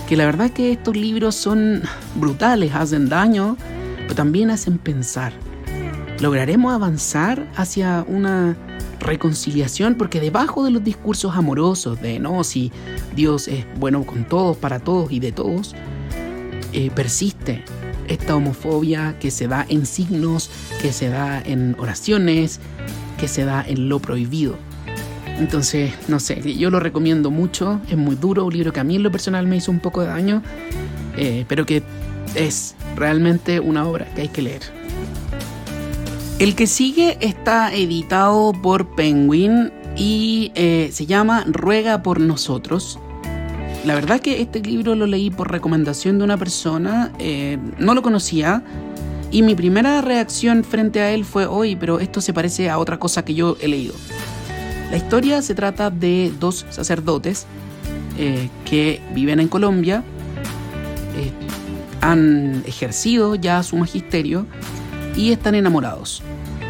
que 0.08 0.16
la 0.18 0.26
verdad 0.26 0.50
que 0.50 0.72
estos 0.72 0.96
libros 0.96 1.36
son 1.36 1.84
brutales, 2.16 2.74
hacen 2.74 3.10
daño 3.10 3.58
pero 4.10 4.16
también 4.16 4.50
hacen 4.50 4.80
pensar. 4.80 5.34
¿Lograremos 6.20 6.74
avanzar 6.74 7.48
hacia 7.56 8.04
una 8.08 8.58
reconciliación? 9.00 9.94
Porque 9.94 10.20
debajo 10.20 10.66
de 10.66 10.72
los 10.72 10.84
discursos 10.84 11.36
amorosos 11.36 12.02
de 12.02 12.18
no, 12.18 12.44
si 12.44 12.72
Dios 13.16 13.48
es 13.48 13.66
bueno 13.78 14.04
con 14.08 14.24
todos, 14.28 14.58
para 14.58 14.80
todos 14.80 15.12
y 15.12 15.20
de 15.20 15.32
todos, 15.32 15.76
eh, 16.74 16.90
persiste 16.90 17.64
esta 18.08 18.36
homofobia 18.36 19.16
que 19.20 19.30
se 19.30 19.48
da 19.48 19.64
en 19.70 19.86
signos, 19.86 20.50
que 20.82 20.92
se 20.92 21.10
da 21.10 21.40
en 21.40 21.76
oraciones, 21.78 22.60
que 23.20 23.28
se 23.28 23.46
da 23.46 23.64
en 23.64 23.90
lo 23.90 24.00
prohibido. 24.00 24.58
Entonces, 25.38 25.94
no 26.08 26.20
sé, 26.20 26.58
yo 26.58 26.72
lo 26.72 26.80
recomiendo 26.80 27.30
mucho, 27.30 27.80
es 27.88 27.96
muy 27.96 28.16
duro, 28.16 28.46
un 28.46 28.54
libro 28.54 28.74
que 28.74 28.80
a 28.80 28.84
mí 28.84 28.96
en 28.96 29.04
lo 29.04 29.12
personal 29.12 29.46
me 29.46 29.58
hizo 29.58 29.70
un 29.70 29.80
poco 29.80 30.02
de 30.02 30.08
daño, 30.08 30.42
eh, 31.16 31.46
pero 31.48 31.68
que 31.68 31.84
es 32.34 32.76
realmente 33.00 33.60
una 33.60 33.88
obra 33.88 34.06
que 34.14 34.22
hay 34.22 34.28
que 34.28 34.42
leer. 34.42 34.62
El 36.38 36.56
que 36.56 36.68
sigue 36.68 37.18
está 37.20 37.74
editado 37.74 38.54
por 38.54 38.96
Penguin 38.96 39.72
y 39.98 40.52
eh, 40.56 40.90
se 40.94 41.06
llama 41.06 41.44
Ruega 41.48 42.04
por 42.04 42.20
nosotros. 42.20 43.00
La 43.86 43.96
verdad 43.96 44.20
que 44.20 44.42
este 44.42 44.62
libro 44.62 44.96
lo 44.96 45.06
leí 45.06 45.32
por 45.32 45.52
recomendación 45.52 46.18
de 46.18 46.24
una 46.26 46.38
persona, 46.38 47.12
eh, 47.20 47.58
no 47.78 47.94
lo 47.94 48.02
conocía, 48.02 48.64
y 49.32 49.42
mi 49.42 49.56
primera 49.56 50.02
reacción 50.02 50.64
frente 50.64 51.02
a 51.02 51.12
él 51.12 51.24
fue, 51.24 51.46
oye, 51.46 51.78
pero 51.78 52.00
esto 52.00 52.20
se 52.20 52.34
parece 52.34 52.70
a 52.70 52.78
otra 52.78 53.00
cosa 53.00 53.24
que 53.24 53.34
yo 53.34 53.58
he 53.62 53.68
leído. 53.68 53.94
La 54.92 54.98
historia 54.98 55.42
se 55.42 55.56
trata 55.56 55.90
de 55.92 56.32
dos 56.40 56.66
sacerdotes 56.70 57.46
eh, 58.18 58.50
que 58.66 59.02
viven 59.14 59.40
en 59.40 59.48
Colombia, 59.48 60.04
han 62.02 62.64
ejercido 62.66 63.36
ya 63.36 63.64
su 63.64 63.78
magisterio 63.78 64.46
y 65.16 65.32
están 65.32 65.56
enamorados. 65.56 66.24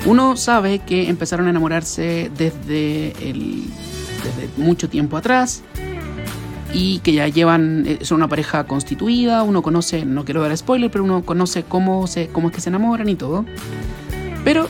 Uno 0.06 0.38
sabe 0.38 0.80
que 0.80 1.10
empezaron 1.10 1.48
a 1.48 1.50
enamorarse 1.50 2.32
desde, 2.38 3.12
el, 3.30 3.64
desde 4.24 4.50
mucho 4.58 4.90
tiempo 4.90 5.18
atrás 5.18 5.62
y 6.74 7.00
que 7.00 7.14
ya 7.14 7.28
llevan, 7.28 7.86
eh, 7.86 8.00
son 8.02 8.18
una 8.18 8.28
pareja 8.28 8.66
constituida, 8.66 9.44
uno 9.44 9.62
conoce, 9.62 10.06
no 10.06 10.24
quiero 10.24 10.42
dar 10.42 10.56
spoiler, 10.56 10.90
pero 10.90 11.04
uno 11.04 11.24
conoce 11.24 11.64
cómo, 11.64 12.08
se, 12.08 12.28
cómo 12.28 12.50
es 12.50 12.56
que 12.56 12.62
se 12.62 12.70
enamoran 12.70 13.10
y 13.10 13.16
todo. 13.16 13.46
Pero 14.44 14.68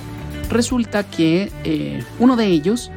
resulta 0.50 1.04
que 1.04 1.52
eh, 1.64 2.04
uno 2.20 2.36
de 2.36 2.48
ellos, 2.48 2.92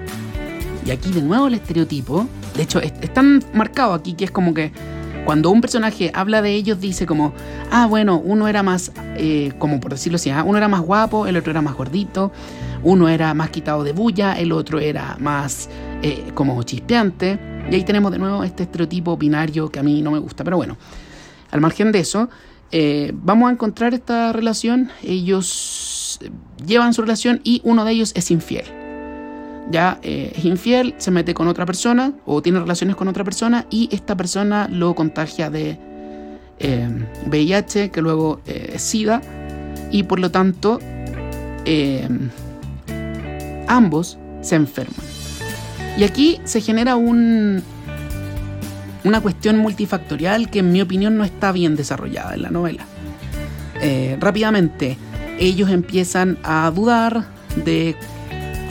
y 0.86 0.90
aquí 0.90 1.10
de 1.10 1.22
nuevo 1.22 1.48
el 1.48 1.54
estereotipo, 1.54 2.26
de 2.56 2.62
hecho 2.62 2.80
es, 2.80 2.92
es 3.00 3.12
tan 3.12 3.42
marcado 3.52 3.92
aquí 3.92 4.14
que 4.14 4.24
es 4.24 4.30
como 4.30 4.54
que 4.54 4.72
cuando 5.24 5.50
un 5.50 5.60
personaje 5.60 6.10
habla 6.14 6.42
de 6.42 6.52
ellos, 6.52 6.80
dice 6.80 7.06
como, 7.06 7.32
ah, 7.70 7.86
bueno, 7.86 8.20
uno 8.24 8.48
era 8.48 8.62
más, 8.62 8.92
eh, 9.16 9.52
como 9.58 9.80
por 9.80 9.92
decirlo 9.92 10.16
así, 10.16 10.30
¿ah? 10.30 10.42
uno 10.44 10.58
era 10.58 10.68
más 10.68 10.80
guapo, 10.80 11.26
el 11.26 11.36
otro 11.36 11.50
era 11.52 11.62
más 11.62 11.74
gordito, 11.74 12.32
uno 12.82 13.08
era 13.08 13.32
más 13.32 13.50
quitado 13.50 13.84
de 13.84 13.92
bulla, 13.92 14.38
el 14.38 14.52
otro 14.52 14.80
era 14.80 15.16
más 15.20 15.68
eh, 16.02 16.32
como 16.34 16.60
chispeante. 16.64 17.38
Y 17.70 17.74
ahí 17.74 17.84
tenemos 17.84 18.10
de 18.10 18.18
nuevo 18.18 18.42
este 18.42 18.64
estereotipo 18.64 19.16
binario 19.16 19.70
que 19.70 19.78
a 19.78 19.82
mí 19.84 20.02
no 20.02 20.10
me 20.10 20.18
gusta. 20.18 20.42
Pero 20.42 20.56
bueno, 20.56 20.76
al 21.52 21.60
margen 21.60 21.92
de 21.92 22.00
eso, 22.00 22.28
eh, 22.72 23.12
vamos 23.14 23.48
a 23.48 23.52
encontrar 23.52 23.94
esta 23.94 24.32
relación. 24.32 24.90
Ellos 25.04 26.18
llevan 26.66 26.94
su 26.94 27.02
relación 27.02 27.40
y 27.44 27.60
uno 27.64 27.84
de 27.84 27.92
ellos 27.92 28.12
es 28.16 28.30
infiel 28.32 28.81
ya 29.72 29.98
eh, 30.02 30.32
es 30.36 30.44
infiel, 30.44 30.94
se 30.98 31.10
mete 31.10 31.34
con 31.34 31.48
otra 31.48 31.66
persona 31.66 32.12
o 32.26 32.42
tiene 32.42 32.60
relaciones 32.60 32.94
con 32.94 33.08
otra 33.08 33.24
persona 33.24 33.66
y 33.70 33.88
esta 33.90 34.16
persona 34.16 34.68
lo 34.70 34.94
contagia 34.94 35.50
de 35.50 35.78
VIH, 37.26 37.84
eh, 37.84 37.90
que 37.90 38.02
luego 38.02 38.40
eh, 38.46 38.72
es 38.74 38.82
SIDA, 38.82 39.20
y 39.90 40.04
por 40.04 40.20
lo 40.20 40.30
tanto 40.30 40.78
ambos 43.66 44.18
se 44.42 44.56
enferman. 44.56 45.06
Y 45.96 46.04
aquí 46.04 46.40
se 46.44 46.60
genera 46.60 46.96
un, 46.96 47.62
una 49.04 49.20
cuestión 49.20 49.58
multifactorial 49.58 50.50
que 50.50 50.60
en 50.60 50.72
mi 50.72 50.80
opinión 50.82 51.16
no 51.16 51.24
está 51.24 51.50
bien 51.52 51.74
desarrollada 51.76 52.34
en 52.34 52.42
la 52.42 52.50
novela. 52.50 52.86
rápidamente, 54.20 54.96
ellos 55.38 55.70
empiezan 55.70 56.38
a 56.44 56.70
dudar 56.74 57.24
de 57.64 57.96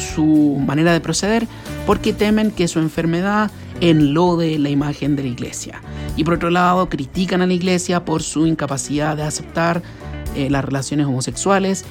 su 0.02 0.58
manera 0.60 0.92
de 0.94 1.00
proceder 1.00 1.48
porque 1.86 2.14
temen 2.14 2.52
que 2.52 2.68
su 2.68 2.80
enfermedad 2.80 3.52
enlode 3.80 4.60
la 4.60 4.70
imagen 4.70 5.16
de 5.16 5.24
la 5.24 5.30
iglesia. 5.30 5.82
Y 6.16 6.24
por 6.24 6.36
otro 6.36 6.50
lado, 6.50 6.90
critican 6.90 7.42
a 7.42 7.48
la 7.48 7.54
iglesia 7.54 8.06
por 8.06 8.22
su 8.22 8.46
incapacidad 8.46 9.18
de 9.18 9.24
aceptar 9.24 9.82
eh, 10.36 10.50
las 10.50 10.64
relaciones 10.64 11.08
homosexuales. 11.08 11.86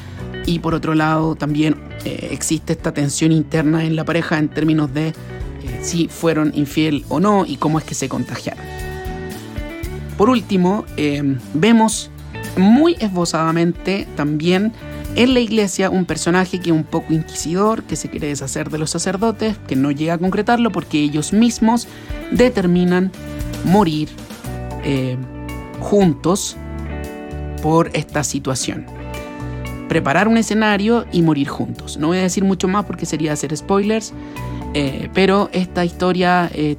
Y 0.46 0.60
por 0.60 0.74
otro 0.74 0.94
lado, 0.94 1.34
también 1.34 1.76
eh, 2.04 2.28
existe 2.30 2.72
esta 2.72 2.92
tensión 2.92 3.32
interna 3.32 3.84
en 3.84 3.96
la 3.96 4.04
pareja 4.04 4.38
en 4.38 4.48
términos 4.48 4.92
de 4.94 5.08
eh, 5.08 5.14
si 5.82 6.08
fueron 6.08 6.52
infiel 6.54 7.04
o 7.08 7.20
no 7.20 7.44
y 7.44 7.56
cómo 7.56 7.78
es 7.78 7.84
que 7.84 7.94
se 7.94 8.08
contagiaron. 8.08 8.64
Por 10.16 10.28
último, 10.28 10.84
vemos 11.54 12.10
muy 12.58 12.94
esbozadamente 13.00 14.06
también 14.16 14.74
en 15.16 15.34
la 15.34 15.40
iglesia 15.40 15.90
un 15.90 16.04
personaje 16.04 16.60
que 16.60 16.70
es 16.70 16.76
un 16.76 16.84
poco 16.84 17.12
inquisidor, 17.12 17.82
que 17.82 17.96
se 17.96 18.08
quiere 18.08 18.28
deshacer 18.28 18.70
de 18.70 18.78
los 18.78 18.90
sacerdotes, 18.90 19.56
que 19.66 19.76
no 19.76 19.90
llega 19.90 20.14
a 20.14 20.18
concretarlo 20.18 20.70
porque 20.70 20.98
ellos 20.98 21.32
mismos 21.32 21.88
determinan 22.30 23.10
morir 23.64 24.08
eh, 24.84 25.16
juntos 25.80 26.56
por 27.62 27.90
esta 27.92 28.24
situación. 28.24 28.86
Preparar 29.88 30.28
un 30.28 30.36
escenario 30.36 31.04
y 31.12 31.22
morir 31.22 31.48
juntos. 31.48 31.96
No 31.96 32.08
voy 32.08 32.18
a 32.18 32.22
decir 32.22 32.44
mucho 32.44 32.68
más 32.68 32.84
porque 32.84 33.06
sería 33.06 33.32
hacer 33.32 33.56
spoilers, 33.56 34.12
eh, 34.74 35.10
pero 35.12 35.50
esta 35.52 35.84
historia 35.84 36.48
eh, 36.54 36.76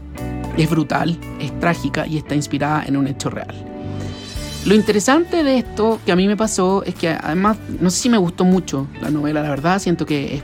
es 0.57 0.69
brutal, 0.69 1.17
es 1.39 1.57
trágica 1.59 2.07
y 2.07 2.17
está 2.17 2.35
inspirada 2.35 2.85
en 2.85 2.95
un 2.95 3.07
hecho 3.07 3.29
real. 3.29 3.70
Lo 4.63 4.75
interesante 4.75 5.43
de 5.43 5.57
esto 5.57 5.99
que 6.05 6.11
a 6.11 6.15
mí 6.15 6.27
me 6.27 6.37
pasó 6.37 6.83
es 6.83 6.93
que 6.93 7.09
además, 7.09 7.57
no 7.79 7.89
sé 7.89 8.03
si 8.03 8.09
me 8.09 8.19
gustó 8.19 8.45
mucho 8.45 8.87
la 9.01 9.09
novela, 9.09 9.41
la 9.41 9.49
verdad, 9.49 9.79
siento 9.79 10.05
que 10.05 10.43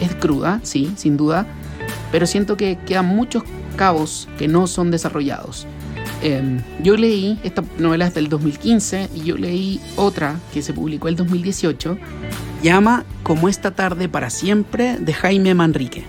es, 0.00 0.14
cruda, 0.14 0.60
sí, 0.62 0.92
sin 0.96 1.18
duda, 1.18 1.46
pero 2.10 2.26
siento 2.26 2.56
que 2.56 2.78
quedan 2.86 3.06
muchos 3.06 3.42
cabos 3.76 4.28
que 4.38 4.48
no 4.48 4.66
son 4.66 4.90
desarrollados. 4.90 5.66
Em, 6.22 6.62
yo 6.82 6.96
leí, 6.96 7.38
esta 7.44 7.62
novela 7.78 8.06
es 8.06 8.14
del 8.14 8.30
2015 8.30 9.10
y 9.14 9.20
yo 9.24 9.36
leí 9.36 9.78
otra 9.96 10.40
que 10.54 10.62
se 10.62 10.72
publicó 10.72 11.08
el 11.08 11.16
2018, 11.16 11.98
llama 12.62 13.04
Como 13.22 13.50
esta 13.50 13.72
tarde 13.72 14.08
para 14.08 14.30
siempre 14.30 14.96
de 14.98 15.12
Jaime 15.12 15.54
Manrique. 15.54 16.04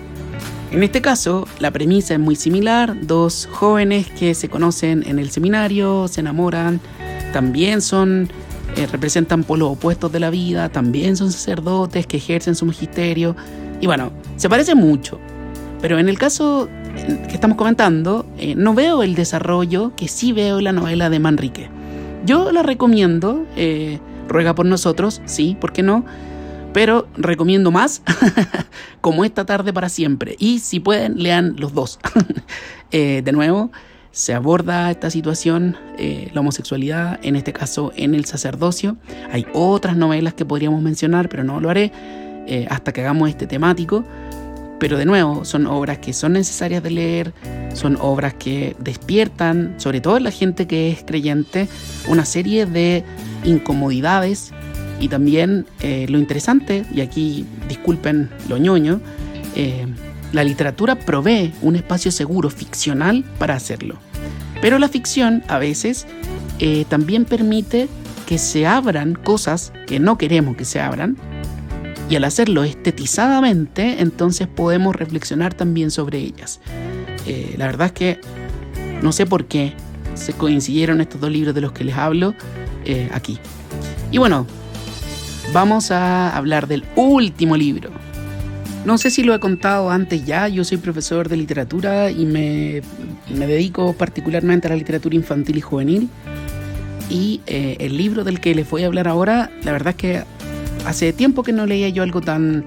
En 0.72 0.82
este 0.82 1.02
caso, 1.02 1.46
la 1.58 1.70
premisa 1.70 2.14
es 2.14 2.20
muy 2.20 2.36
similar, 2.36 2.96
dos 3.02 3.48
jóvenes 3.52 4.08
que 4.08 4.34
se 4.34 4.48
conocen 4.48 5.04
en 5.06 5.18
el 5.18 5.30
seminario, 5.30 6.08
se 6.08 6.20
enamoran, 6.20 6.80
también 7.32 7.80
son, 7.80 8.28
eh, 8.76 8.86
representan 8.86 9.44
polos 9.44 9.70
opuestos 9.72 10.12
de 10.12 10.20
la 10.20 10.30
vida, 10.30 10.68
también 10.68 11.16
son 11.16 11.32
sacerdotes 11.32 12.06
que 12.06 12.18
ejercen 12.18 12.54
su 12.54 12.66
magisterio. 12.66 13.36
Y 13.80 13.86
bueno, 13.86 14.12
se 14.36 14.48
parece 14.48 14.74
mucho. 14.74 15.18
Pero 15.80 15.98
en 15.98 16.08
el 16.08 16.18
caso 16.18 16.68
que 17.28 17.34
estamos 17.34 17.56
comentando, 17.56 18.26
eh, 18.36 18.54
no 18.54 18.74
veo 18.74 19.02
el 19.02 19.14
desarrollo 19.14 19.92
que 19.96 20.08
sí 20.08 20.32
veo 20.32 20.58
en 20.58 20.64
la 20.64 20.72
novela 20.72 21.08
de 21.08 21.18
Manrique. 21.18 21.68
Yo 22.26 22.52
la 22.52 22.62
recomiendo, 22.62 23.46
eh, 23.56 23.98
ruega 24.28 24.54
por 24.54 24.66
nosotros, 24.66 25.22
sí, 25.24 25.56
¿por 25.58 25.72
qué 25.72 25.82
no? 25.82 26.04
Pero 26.74 27.08
recomiendo 27.16 27.70
más, 27.70 28.02
como 29.00 29.24
esta 29.24 29.46
tarde 29.46 29.72
para 29.72 29.88
siempre. 29.88 30.36
Y 30.38 30.58
si 30.58 30.80
pueden, 30.80 31.22
lean 31.22 31.56
los 31.58 31.72
dos. 31.72 31.98
de 32.92 33.32
nuevo, 33.32 33.70
se 34.12 34.34
aborda 34.34 34.90
esta 34.90 35.10
situación, 35.10 35.76
eh, 35.98 36.30
la 36.34 36.40
homosexualidad, 36.40 37.20
en 37.22 37.36
este 37.36 37.52
caso 37.52 37.92
en 37.96 38.14
el 38.14 38.24
sacerdocio. 38.24 38.96
Hay 39.32 39.46
otras 39.52 39.96
novelas 39.96 40.34
que 40.34 40.44
podríamos 40.44 40.82
mencionar, 40.82 41.28
pero 41.28 41.44
no 41.44 41.60
lo 41.60 41.70
haré 41.70 41.92
eh, 42.46 42.66
hasta 42.70 42.92
que 42.92 43.02
hagamos 43.02 43.28
este 43.28 43.46
temático. 43.46 44.04
Pero 44.80 44.96
de 44.96 45.04
nuevo, 45.04 45.44
son 45.44 45.66
obras 45.66 45.98
que 45.98 46.14
son 46.14 46.32
necesarias 46.32 46.82
de 46.82 46.90
leer, 46.90 47.34
son 47.74 47.98
obras 48.00 48.32
que 48.34 48.74
despiertan, 48.78 49.74
sobre 49.76 50.00
todo 50.00 50.16
en 50.16 50.24
la 50.24 50.30
gente 50.30 50.66
que 50.66 50.90
es 50.90 51.04
creyente, 51.04 51.68
una 52.08 52.24
serie 52.24 52.64
de 52.64 53.04
incomodidades 53.44 54.52
y 54.98 55.08
también 55.08 55.66
eh, 55.82 56.06
lo 56.08 56.18
interesante, 56.18 56.86
y 56.94 57.02
aquí 57.02 57.46
disculpen 57.68 58.30
lo 58.48 58.56
ñoño, 58.56 59.00
la 60.32 60.44
literatura 60.44 60.94
provee 60.94 61.52
un 61.62 61.76
espacio 61.76 62.12
seguro 62.12 62.50
ficcional 62.50 63.24
para 63.38 63.54
hacerlo. 63.54 63.96
Pero 64.60 64.78
la 64.78 64.88
ficción 64.88 65.42
a 65.48 65.58
veces 65.58 66.06
eh, 66.58 66.84
también 66.88 67.24
permite 67.24 67.88
que 68.26 68.38
se 68.38 68.66
abran 68.66 69.14
cosas 69.14 69.72
que 69.86 69.98
no 69.98 70.18
queremos 70.18 70.56
que 70.56 70.64
se 70.64 70.80
abran. 70.80 71.16
Y 72.08 72.16
al 72.16 72.24
hacerlo 72.24 72.64
estetizadamente, 72.64 74.00
entonces 74.00 74.48
podemos 74.48 74.94
reflexionar 74.96 75.54
también 75.54 75.90
sobre 75.90 76.18
ellas. 76.18 76.60
Eh, 77.26 77.54
la 77.56 77.66
verdad 77.66 77.86
es 77.88 77.92
que 77.92 78.20
no 79.02 79.12
sé 79.12 79.26
por 79.26 79.46
qué 79.46 79.74
se 80.14 80.32
coincidieron 80.32 81.00
estos 81.00 81.20
dos 81.20 81.30
libros 81.30 81.54
de 81.54 81.60
los 81.60 81.72
que 81.72 81.84
les 81.84 81.96
hablo 81.96 82.34
eh, 82.84 83.08
aquí. 83.12 83.38
Y 84.10 84.18
bueno, 84.18 84.46
vamos 85.52 85.90
a 85.90 86.36
hablar 86.36 86.66
del 86.66 86.84
último 86.96 87.56
libro 87.56 87.90
no 88.84 88.98
sé 88.98 89.10
si 89.10 89.22
lo 89.22 89.34
he 89.34 89.40
contado 89.40 89.90
antes 89.90 90.24
ya, 90.24 90.48
yo 90.48 90.64
soy 90.64 90.78
profesor 90.78 91.28
de 91.28 91.36
literatura 91.36 92.10
y 92.10 92.24
me, 92.24 92.82
dedico 93.28 93.92
particularmente 93.92 94.68
a 94.68 94.70
la 94.70 94.76
literatura 94.76 95.14
infantil 95.14 95.58
y 95.58 95.60
juvenil. 95.60 96.08
Y 97.10 97.40
eh, 97.46 97.76
el 97.80 97.96
libro 97.96 98.24
del 98.24 98.40
que 98.40 98.54
les 98.54 98.68
voy 98.70 98.84
a 98.84 98.86
hablar 98.86 99.08
ahora, 99.08 99.50
la 99.64 99.72
verdad 99.72 99.90
es 99.90 99.96
que 99.96 100.24
hace 100.86 101.12
tiempo 101.12 101.42
que 101.42 101.52
no 101.52 101.66
leía 101.66 101.88
yo 101.88 102.02
algo 102.02 102.20
tan 102.20 102.64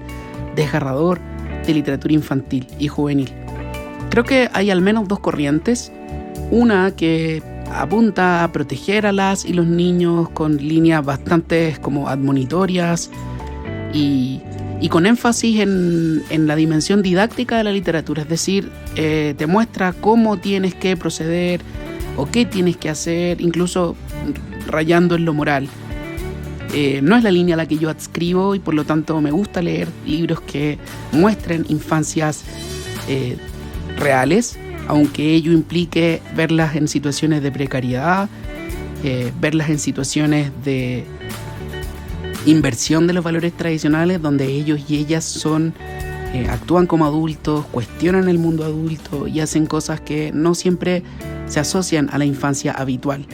desgarrador 0.54 1.18
de 1.66 1.74
literatura 1.74 2.14
infantil 2.14 2.66
y 2.78 2.88
juvenil. 2.88 3.30
Creo 4.10 4.24
que 4.24 4.50
hay 4.52 4.70
al 4.70 4.82
menos 4.82 5.08
dos 5.08 5.18
corrientes. 5.18 5.90
Una 6.50 6.92
que 6.94 7.42
apunta 7.72 8.44
a 8.44 8.52
proteger 8.52 9.06
a 9.06 9.12
las 9.12 9.44
y 9.44 9.52
los 9.52 9.66
niños 9.66 10.28
con 10.28 10.58
líneas 10.58 11.04
bastante 11.04 11.76
como 11.80 12.08
admonitorias, 12.08 13.10
y, 13.94 14.40
con 14.90 15.06
énfasis 15.06 15.60
en, 15.60 16.46
la 16.46 16.56
dimensión 16.56 17.02
didáctica 17.02 17.56
de 17.56 17.64
la 17.64 17.72
literatura, 17.72 18.22
es 18.22 18.28
decir, 18.28 18.70
eh, 18.96 19.34
te 19.36 19.46
muestra 19.46 19.92
cómo 19.92 20.36
tienes 20.36 20.74
que 20.74 20.96
proceder 20.96 21.60
o 22.16 22.26
qué 22.26 22.44
tienes 22.44 22.76
que 22.76 22.90
hacer, 22.90 23.40
incluso 23.40 23.96
rayando 24.68 25.16
en 25.16 25.24
lo 25.24 25.34
moral. 25.34 25.68
Eh, 26.72 27.00
no 27.02 27.16
es 27.16 27.22
la 27.22 27.30
línea 27.30 27.54
a 27.54 27.56
la 27.56 27.66
que 27.66 27.78
yo 27.78 27.88
adscribo 27.88 28.56
y 28.56 28.58
por 28.58 28.74
lo 28.74 28.84
tanto 28.84 29.20
me 29.20 29.30
gusta 29.30 29.62
leer 29.62 29.88
libros 30.06 30.40
que 30.40 30.78
muestren 31.12 31.64
infancias 31.68 32.42
eh, 33.08 33.36
reales, 33.96 34.58
aunque 34.88 35.34
ello 35.34 35.52
implique 35.52 36.20
verlas 36.34 36.74
en 36.74 36.88
situaciones 36.88 37.42
de 37.42 37.52
precariedad, 37.52 38.28
eh, 39.04 39.32
verlas 39.40 39.70
en 39.70 39.78
situaciones 39.78 40.50
de 40.64 41.04
inversión 42.46 43.06
de 43.06 43.12
los 43.12 43.24
valores 43.24 43.52
tradicionales, 43.52 44.20
donde 44.20 44.46
ellos 44.46 44.80
y 44.88 44.96
ellas 44.96 45.24
son 45.24 45.74
actúan 46.50 46.86
como 46.86 47.04
adultos, 47.04 47.64
cuestionan 47.66 48.28
el 48.28 48.38
mundo 48.38 48.64
adulto 48.64 49.28
y 49.28 49.38
hacen 49.38 49.66
cosas 49.66 50.00
que 50.00 50.32
no 50.32 50.56
siempre 50.56 51.04
se 51.46 51.60
asocian 51.60 52.10
a 52.10 52.18
la 52.18 52.24
infancia 52.24 52.72
habitual 52.72 53.24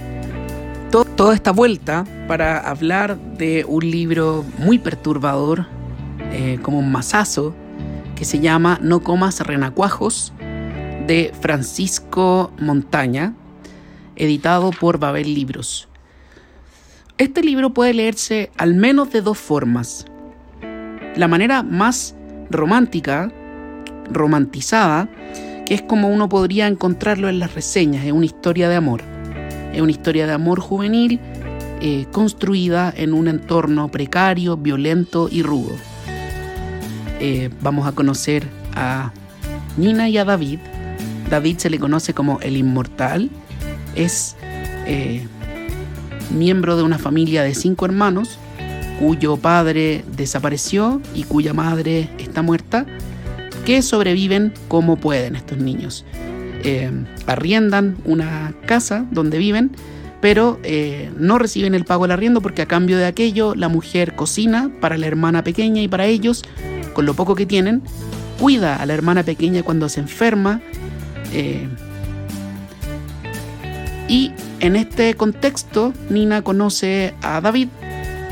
toda 1.21 1.35
esta 1.35 1.53
vuelta 1.53 2.07
para 2.29 2.59
hablar 2.59 3.19
de 3.37 3.67
un 3.69 3.91
libro 3.91 4.43
muy 4.57 4.79
perturbador, 4.79 5.67
eh, 6.33 6.59
como 6.63 6.79
un 6.79 6.91
masazo, 6.91 7.55
que 8.17 8.25
se 8.25 8.41
llama 8.41 8.79
No 8.81 9.01
comas 9.01 9.41
renacuajos, 9.41 10.33
de 11.07 11.31
Francisco 11.39 12.51
Montaña, 12.59 13.35
editado 14.17 14.71
por 14.71 14.99
Babel 14.99 15.35
Libros. 15.35 15.90
Este 17.21 17.43
libro 17.43 17.75
puede 17.75 17.93
leerse 17.93 18.51
al 18.57 18.73
menos 18.73 19.13
de 19.13 19.21
dos 19.21 19.37
formas. 19.37 20.07
La 21.17 21.29
manera 21.29 21.63
más 21.63 22.15
romántica, 22.49 23.31
romantizada, 24.11 25.07
que 25.67 25.75
es 25.75 25.83
como 25.83 26.09
uno 26.09 26.31
podría 26.31 26.67
encontrarlo 26.67 27.29
en 27.29 27.39
las 27.39 27.55
reseñas, 27.55 28.07
es 28.07 28.13
una 28.13 28.25
historia 28.25 28.71
de 28.71 28.77
amor. 28.77 29.03
Es 29.75 29.83
una 29.83 29.91
historia 29.91 30.27
de 30.27 30.33
amor 30.33 30.61
juvenil 30.61 31.21
eh, 31.83 32.07
construida 32.11 32.91
en 32.97 33.13
un 33.13 33.29
entorno 33.29 33.91
precario, 33.91 34.57
violento 34.57 35.29
y 35.31 35.43
rudo. 35.43 35.77
Eh, 37.21 37.51
vamos 37.61 37.87
a 37.87 37.93
conocer 37.93 38.49
a 38.75 39.13
Nina 39.77 40.09
y 40.09 40.17
a 40.17 40.25
David. 40.25 40.61
David 41.29 41.59
se 41.59 41.69
le 41.69 41.79
conoce 41.79 42.15
como 42.15 42.41
el 42.41 42.57
inmortal. 42.57 43.29
Es 43.95 44.37
eh, 44.87 45.29
miembro 46.31 46.77
de 46.77 46.83
una 46.83 46.99
familia 46.99 47.43
de 47.43 47.55
cinco 47.55 47.85
hermanos 47.85 48.39
cuyo 49.01 49.39
padre 49.39 50.05
desapareció 50.15 51.01
y 51.15 51.25
cuya 51.25 51.55
madre 51.55 52.11
está 52.19 52.43
muerta, 52.43 52.85
que 53.65 53.81
sobreviven 53.81 54.53
como 54.69 54.97
pueden 54.97 55.37
estos 55.37 55.59
niños. 55.59 56.05
Eh, 56.63 56.91
arriendan 57.27 57.97
una 58.05 58.55
casa 58.67 59.07
donde 59.11 59.39
viven, 59.39 59.71
pero 60.21 60.61
eh, 60.63 61.11
no 61.17 61.39
reciben 61.39 61.75
el 61.75 61.87
pago 61.87 62.05
del 62.05 62.13
arriendo 62.13 62.43
porque 62.43 62.61
a 62.61 62.67
cambio 62.67 62.99
de 62.99 63.07
aquello 63.07 63.55
la 63.55 63.69
mujer 63.69 64.15
cocina 64.15 64.71
para 64.81 64.99
la 64.99 65.07
hermana 65.07 65.43
pequeña 65.43 65.81
y 65.81 65.89
para 65.89 66.05
ellos, 66.05 66.43
con 66.93 67.07
lo 67.07 67.15
poco 67.15 67.35
que 67.35 67.47
tienen, 67.47 67.83
cuida 68.39 68.77
a 68.77 68.85
la 68.85 68.93
hermana 68.93 69.23
pequeña 69.23 69.63
cuando 69.63 69.89
se 69.89 70.01
enferma. 70.01 70.61
Eh, 71.33 71.67
y 74.09 74.33
en 74.61 74.77
este 74.77 75.15
contexto, 75.15 75.93
Nina 76.11 76.43
conoce 76.43 77.15
a 77.23 77.41
David 77.41 77.69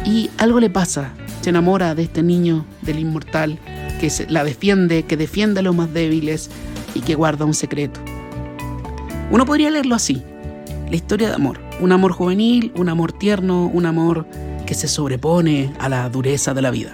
y 0.04 0.30
algo 0.38 0.60
le 0.60 0.70
pasa. 0.70 1.12
Se 1.40 1.50
enamora 1.50 1.94
de 1.94 2.02
este 2.02 2.22
niño, 2.22 2.66
del 2.82 2.98
inmortal, 2.98 3.58
que 4.00 4.12
la 4.28 4.44
defiende, 4.44 5.04
que 5.04 5.16
defiende 5.16 5.60
a 5.60 5.62
los 5.62 5.74
más 5.74 5.92
débiles 5.92 6.50
y 6.94 7.00
que 7.00 7.14
guarda 7.14 7.44
un 7.44 7.54
secreto. 7.54 8.00
Uno 9.30 9.46
podría 9.46 9.70
leerlo 9.70 9.94
así, 9.94 10.22
la 10.90 10.96
historia 10.96 11.28
de 11.28 11.34
amor, 11.34 11.60
un 11.80 11.92
amor 11.92 12.12
juvenil, 12.12 12.72
un 12.76 12.88
amor 12.88 13.12
tierno, 13.12 13.66
un 13.66 13.86
amor 13.86 14.26
que 14.66 14.74
se 14.74 14.88
sobrepone 14.88 15.72
a 15.78 15.88
la 15.88 16.08
dureza 16.08 16.54
de 16.54 16.62
la 16.62 16.70
vida. 16.70 16.92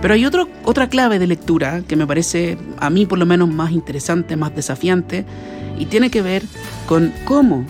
Pero 0.00 0.14
hay 0.14 0.24
otra 0.26 0.88
clave 0.88 1.18
de 1.18 1.26
lectura 1.26 1.82
que 1.86 1.96
me 1.96 2.06
parece 2.06 2.56
a 2.78 2.90
mí 2.90 3.06
por 3.06 3.18
lo 3.18 3.26
menos 3.26 3.48
más 3.48 3.72
interesante, 3.72 4.36
más 4.36 4.54
desafiante, 4.54 5.24
y 5.78 5.86
tiene 5.86 6.10
que 6.10 6.22
ver 6.22 6.42
con 6.86 7.12
cómo 7.24 7.64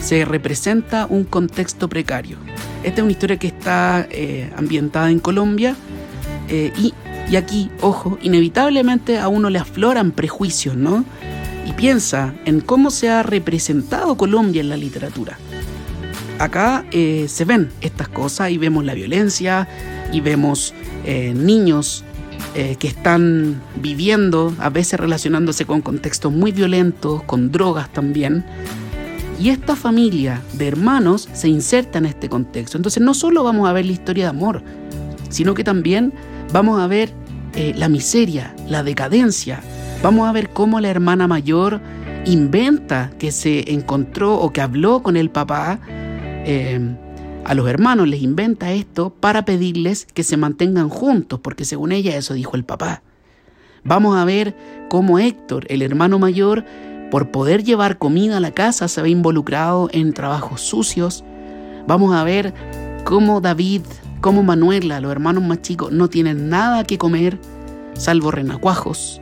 se 0.00 0.24
representa 0.24 1.06
un 1.06 1.24
contexto 1.24 1.88
precario. 1.88 2.36
Esta 2.82 3.00
es 3.00 3.02
una 3.02 3.12
historia 3.12 3.36
que 3.38 3.46
está 3.46 4.06
eh, 4.10 4.50
ambientada 4.56 5.10
en 5.10 5.18
Colombia 5.18 5.74
eh, 6.48 6.72
y, 6.76 6.92
y 7.30 7.36
aquí, 7.36 7.70
ojo, 7.80 8.18
inevitablemente 8.22 9.18
a 9.18 9.28
uno 9.28 9.48
le 9.50 9.58
afloran 9.58 10.12
prejuicios, 10.12 10.76
¿no? 10.76 11.04
y 11.66 11.72
piensa 11.72 12.34
en 12.44 12.60
cómo 12.60 12.90
se 12.90 13.08
ha 13.08 13.22
representado 13.22 14.18
Colombia 14.18 14.60
en 14.60 14.68
la 14.68 14.76
literatura. 14.76 15.38
Acá 16.38 16.84
eh, 16.90 17.24
se 17.28 17.46
ven 17.46 17.70
estas 17.80 18.08
cosas 18.08 18.50
y 18.50 18.58
vemos 18.58 18.84
la 18.84 18.92
violencia 18.92 19.66
y 20.12 20.20
vemos 20.20 20.74
niños 21.04 22.02
que 22.54 22.86
están 22.86 23.60
viviendo, 23.76 24.54
a 24.58 24.70
veces 24.70 24.98
relacionándose 24.98 25.66
con 25.66 25.82
contextos 25.82 26.32
muy 26.32 26.50
violentos, 26.50 27.22
con 27.24 27.52
drogas 27.52 27.92
también. 27.92 28.42
Y 29.40 29.50
esta 29.50 29.76
familia 29.76 30.40
de 30.54 30.68
hermanos 30.68 31.28
se 31.32 31.48
inserta 31.48 31.98
en 31.98 32.06
este 32.06 32.28
contexto. 32.28 32.76
Entonces 32.78 33.02
no 33.02 33.14
solo 33.14 33.42
vamos 33.42 33.68
a 33.68 33.72
ver 33.72 33.84
la 33.86 33.92
historia 33.92 34.24
de 34.24 34.30
amor, 34.30 34.62
sino 35.28 35.54
que 35.54 35.64
también 35.64 36.12
vamos 36.52 36.80
a 36.80 36.86
ver 36.86 37.12
la 37.76 37.88
miseria, 37.88 38.54
la 38.68 38.82
decadencia, 38.82 39.62
Vamos 40.04 40.28
a 40.28 40.32
ver 40.32 40.50
cómo 40.50 40.80
la 40.80 40.90
hermana 40.90 41.26
mayor 41.26 41.80
inventa 42.26 43.10
que 43.18 43.32
se 43.32 43.72
encontró 43.72 44.34
o 44.34 44.52
que 44.52 44.60
habló 44.60 45.02
con 45.02 45.16
el 45.16 45.30
papá. 45.30 45.80
Eh, 46.44 46.78
a 47.46 47.54
los 47.54 47.66
hermanos 47.70 48.06
les 48.06 48.20
inventa 48.20 48.70
esto 48.74 49.14
para 49.18 49.46
pedirles 49.46 50.04
que 50.04 50.22
se 50.22 50.36
mantengan 50.36 50.90
juntos, 50.90 51.40
porque 51.40 51.64
según 51.64 51.90
ella 51.90 52.18
eso 52.18 52.34
dijo 52.34 52.54
el 52.54 52.64
papá. 52.64 53.02
Vamos 53.82 54.18
a 54.18 54.26
ver 54.26 54.54
cómo 54.90 55.18
Héctor, 55.18 55.64
el 55.70 55.80
hermano 55.80 56.18
mayor, 56.18 56.66
por 57.14 57.30
poder 57.30 57.62
llevar 57.62 57.96
comida 57.96 58.38
a 58.38 58.40
la 58.40 58.50
casa, 58.50 58.88
se 58.88 59.00
ve 59.00 59.08
involucrado 59.08 59.88
en 59.92 60.14
trabajos 60.14 60.62
sucios. 60.62 61.22
Vamos 61.86 62.12
a 62.12 62.24
ver 62.24 62.52
cómo 63.04 63.40
David, 63.40 63.82
cómo 64.20 64.42
Manuela, 64.42 64.98
los 64.98 65.12
hermanos 65.12 65.44
más 65.44 65.62
chicos, 65.62 65.92
no 65.92 66.08
tienen 66.08 66.48
nada 66.48 66.82
que 66.82 66.98
comer, 66.98 67.38
salvo 67.92 68.32
renacuajos 68.32 69.20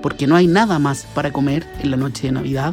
porque 0.00 0.28
no 0.28 0.36
hay 0.36 0.46
nada 0.46 0.78
más 0.78 1.04
para 1.12 1.32
comer 1.32 1.66
en 1.80 1.90
la 1.90 1.96
noche 1.96 2.28
de 2.28 2.34
Navidad. 2.34 2.72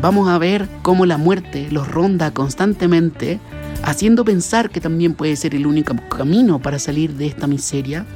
Vamos 0.00 0.30
a 0.30 0.38
ver 0.38 0.66
cómo 0.80 1.04
la 1.04 1.18
muerte 1.18 1.68
los 1.70 1.86
ronda 1.86 2.30
constantemente, 2.30 3.38
haciendo 3.82 4.24
pensar 4.24 4.70
que 4.70 4.80
también 4.80 5.12
puede 5.12 5.36
ser 5.36 5.54
el 5.54 5.66
único 5.66 5.94
camino 6.08 6.58
para 6.58 6.78
salir 6.78 7.12
de 7.16 7.26
esta 7.26 7.46
miseria. 7.46 8.06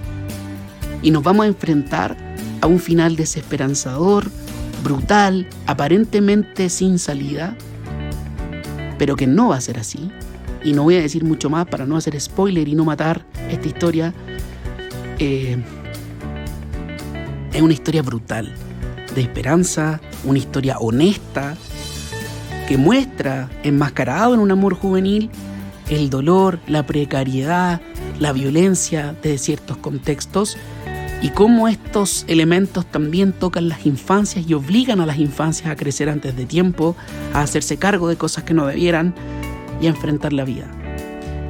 Y 1.03 1.11
nos 1.11 1.23
vamos 1.23 1.45
a 1.45 1.49
enfrentar 1.49 2.17
a 2.63 2.67
un 2.67 2.79
final 2.79 3.17
desesperanzador, 3.17 4.31
brutal, 4.83 5.47
aparentemente 5.67 6.69
sin 6.69 6.99
salida, 6.99 7.57
pero 8.99 9.17
que 9.17 9.27
no 9.27 9.49
va 9.49 9.57
a 9.57 9.61
ser 9.61 9.79
así. 9.79 10.11
Y 10.65 10.73
no 10.73 10.83
voy 10.85 10.97
a 10.97 11.01
decir 11.01 11.25
mucho 11.25 11.51
más 11.51 11.67
para 11.67 11.87
no 11.87 11.97
hacer 11.97 12.21
spoiler 12.21 12.69
y 12.69 12.75
no 12.75 12.85
matar 12.85 13.25
esta 13.49 13.69
historia. 13.69 14.13
Eh, 15.19 15.57
es 17.53 17.63
una 17.63 17.73
historia 17.73 18.03
brutal, 18.03 18.55
de 19.15 19.23
esperanza, 19.23 20.01
una 20.25 20.39
historia 20.39 20.79
honesta, 20.79 21.57
que 22.69 22.77
muestra, 22.77 23.49
enmascarado 23.63 24.35
en 24.35 24.41
un 24.41 24.51
amor 24.51 24.75
juvenil, 24.75 25.31
el 25.89 26.11
dolor, 26.11 26.59
la 26.67 26.85
precariedad, 26.85 27.81
la 28.19 28.33
violencia 28.33 29.15
de 29.23 29.39
ciertos 29.39 29.79
contextos 29.79 30.59
y 31.21 31.31
cómo 31.31 31.69
estos 31.69 32.25
elementos 32.29 32.87
también 32.87 33.33
tocan 33.33 33.69
las 33.69 33.87
infancias 33.87 34.49
y 34.49 34.55
obligan 34.55 35.01
a 35.01 35.07
las 35.07 35.19
infancias 35.19 35.71
a 35.71 35.77
crecer 35.77 36.09
antes 36.09 36.37
de 36.37 36.47
tiempo, 36.47 36.97
a 37.35 37.43
hacerse 37.43 37.77
cargo 37.77 38.09
de 38.09 38.17
cosas 38.17 38.45
que 38.45 38.55
no 38.55 38.67
debieran 38.67 39.15
y 39.81 39.87
a 39.87 39.91
enfrentar 39.91 40.33
la 40.33 40.45
vida. 40.45 40.71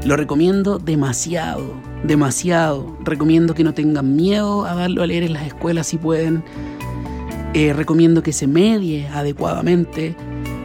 Lo 0.05 0.17
recomiendo 0.17 0.79
demasiado, 0.79 1.75
demasiado. 2.05 2.97
Recomiendo 3.05 3.55
que 3.55 3.65
no 3.65 3.75
tengan 3.75 4.17
miedo 4.17 4.65
a 4.65 4.75
darlo 4.75 5.03
a 5.03 5.07
leer 5.07 5.25
en 5.25 5.35
las 5.35 5.47
escuelas 5.47 5.89
si 5.89 5.99
pueden. 5.99 6.45
Eh, 7.53 7.73
recomiendo 7.73 8.23
que 8.23 8.33
se 8.33 8.47
medie 8.47 9.09
adecuadamente. 9.09 10.15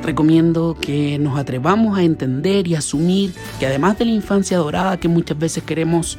Recomiendo 0.04 0.76
que 0.80 1.18
nos 1.18 1.40
atrevamos 1.40 1.98
a 1.98 2.04
entender 2.04 2.68
y 2.68 2.76
asumir 2.76 3.34
que 3.60 3.66
además 3.68 3.98
de 3.98 4.06
la 4.06 4.12
infancia 4.12 4.58
dorada 4.58 4.98
que 4.98 5.08
muchas 5.08 5.40
veces 5.40 5.64
queremos 5.64 6.18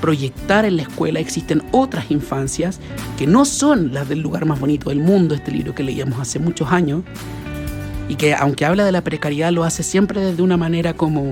proyectar 0.00 0.64
en 0.64 0.76
la 0.76 0.82
escuela, 0.82 1.20
existen 1.20 1.62
otras 1.70 2.10
infancias 2.10 2.80
que 3.16 3.26
no 3.26 3.44
son 3.44 3.94
las 3.94 4.08
del 4.08 4.20
lugar 4.20 4.46
más 4.46 4.58
bonito 4.58 4.90
del 4.90 4.98
mundo, 4.98 5.34
este 5.34 5.52
libro 5.52 5.74
que 5.74 5.84
leíamos 5.84 6.18
hace 6.18 6.38
muchos 6.40 6.72
años, 6.72 7.02
y 8.08 8.16
que 8.16 8.34
aunque 8.34 8.64
habla 8.64 8.84
de 8.84 8.90
la 8.90 9.02
precariedad 9.02 9.52
lo 9.52 9.62
hace 9.62 9.84
siempre 9.84 10.20
desde 10.20 10.42
una 10.42 10.56
manera 10.56 10.94
como 10.94 11.30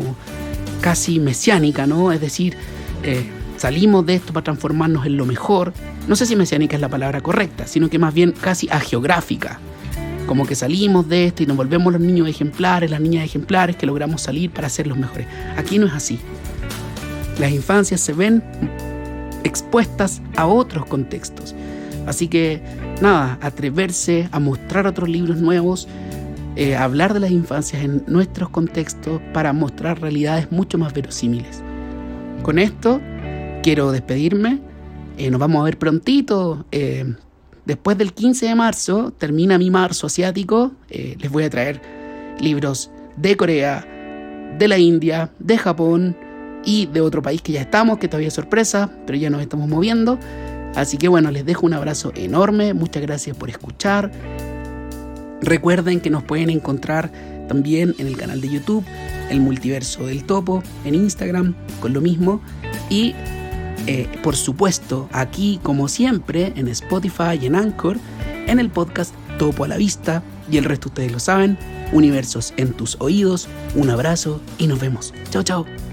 casi 0.81 1.19
mesiánica, 1.19 1.89
¿no? 1.89 2.13
Es 2.13 2.21
decir, 2.21 2.57
eh, 3.03 3.27
salimos 3.57 4.07
de 4.07 4.15
esto 4.15 4.33
para 4.33 4.45
transformarnos 4.45 5.05
en 5.05 5.17
lo 5.17 5.27
mejor. 5.27 5.73
No 6.07 6.15
sé 6.15 6.27
si 6.27 6.37
mesiánica 6.37 6.77
es 6.77 6.81
la 6.81 6.89
palabra 6.89 7.21
correcta, 7.21 7.67
sino 7.67 7.91
que 7.91 7.99
más 7.99 8.15
bien 8.15 8.33
casi 8.33 8.69
ageográfica. 8.71 9.59
Como 10.29 10.47
que 10.47 10.55
salimos 10.55 11.09
de 11.09 11.25
esto 11.25 11.43
y 11.43 11.47
nos 11.47 11.57
volvemos 11.57 11.91
los 11.91 12.03
niños 12.03 12.29
ejemplares, 12.29 12.91
las 12.91 13.01
niñas 13.01 13.25
ejemplares 13.25 13.77
que 13.77 13.87
logramos 13.87 14.21
salir 14.21 14.51
para 14.51 14.69
ser 14.69 14.87
los 14.87 14.99
mejores. 14.99 15.27
Aquí 15.57 15.79
no 15.79 15.87
es 15.87 15.95
así. 15.95 16.21
Las 17.41 17.51
infancias 17.51 18.03
se 18.03 18.13
ven 18.13 18.43
expuestas 19.43 20.21
a 20.37 20.47
otros 20.47 20.85
contextos. 20.85 21.55
Así 22.07 22.29
que 22.29 22.61
nada, 23.01 23.39
atreverse 23.41 24.29
a 24.31 24.39
mostrar 24.39 24.87
otros 24.87 25.09
libros 25.09 25.39
nuevos, 25.39 25.89
eh, 26.57 26.77
hablar 26.77 27.15
de 27.15 27.21
las 27.21 27.31
infancias 27.31 27.83
en 27.83 28.05
nuestros 28.07 28.51
contextos 28.51 29.23
para 29.33 29.55
mostrar 29.55 29.99
realidades 29.99 30.53
mucho 30.53 30.77
más 30.77 30.93
verosímiles. 30.93 31.63
Con 32.43 32.59
esto 32.59 33.01
quiero 33.63 33.93
despedirme. 33.93 34.59
Eh, 35.17 35.31
nos 35.31 35.41
vamos 35.41 35.63
a 35.63 35.65
ver 35.65 35.79
prontito. 35.79 36.67
Eh, 36.71 37.15
después 37.69 37.97
del 37.97 38.13
15 38.13 38.47
de 38.47 38.55
marzo 38.57 39.13
termina 39.17 39.59
mi 39.59 39.71
marzo 39.71 40.09
asiático. 40.09 40.73
les 40.91 41.31
voy 41.31 41.45
a 41.45 41.51
traer 41.51 41.81
libros 42.41 42.91
de 43.17 43.37
Corea, 43.37 43.87
de 44.59 44.67
la 44.67 44.79
India, 44.79 45.31
de 45.39 45.59
Japón 45.59 46.17
y 46.65 46.87
de 46.87 47.01
otro 47.01 47.23
país 47.23 47.43
que 47.43 47.53
ya 47.53 47.61
estamos, 47.61 47.99
que 47.99 48.09
todavía 48.09 48.29
es 48.29 48.35
sorpresa, 48.35 48.91
pero 49.07 49.19
ya 49.19 49.31
nos 49.31 49.43
estamos 49.43 49.69
moviendo. 49.69 50.19
Así 50.75 50.97
que 50.97 51.09
bueno, 51.09 51.31
les 51.31 51.45
dejo 51.45 51.67
un 51.67 51.75
abrazo 51.75 52.13
enorme. 52.17 52.75
Muchas 52.75 53.03
gracias 53.03 53.37
por 53.37 53.51
escuchar. 53.51 54.11
Recuerden 55.41 56.01
que 56.01 56.11
nos 56.11 56.25
pueden 56.25 56.51
encontrar 56.51 57.13
también 57.49 57.95
en 57.99 58.07
el 58.07 58.17
canal 58.17 58.41
de 58.41 58.49
YouTube, 58.49 58.85
El 59.31 59.41
Multiverso 59.41 60.07
del 60.07 60.25
Topo, 60.25 60.63
en 60.85 60.95
Instagram, 60.95 61.55
con 61.81 61.93
lo 61.93 62.01
mismo. 62.01 62.41
Y 62.91 63.15
eh, 63.89 64.07
por 64.23 64.37
supuesto, 64.37 65.09
aquí, 65.13 65.61
como 65.63 65.89
siempre, 65.89 66.53
en 66.57 66.69
Spotify 66.69 67.39
y 67.41 67.47
en 67.47 67.57
Anchor, 67.57 67.97
en 68.47 68.61
el 68.61 68.69
podcast 68.69 69.15
Topo 69.39 69.65
a 69.65 69.69
la 69.69 69.79
Vista. 69.79 70.23
Y 70.51 70.59
el 70.59 70.65
resto 70.65 70.91
ustedes 70.91 71.11
lo 71.11 71.21
saben. 71.21 71.59
Universos 71.93 72.53
en 72.59 72.75
tus 72.75 72.97
oídos. 73.01 73.49
Un 73.75 73.89
abrazo 73.89 74.43
y 74.59 74.67
nos 74.67 74.79
vemos. 74.79 75.15
Chao, 75.31 75.43
chao. 75.43 75.88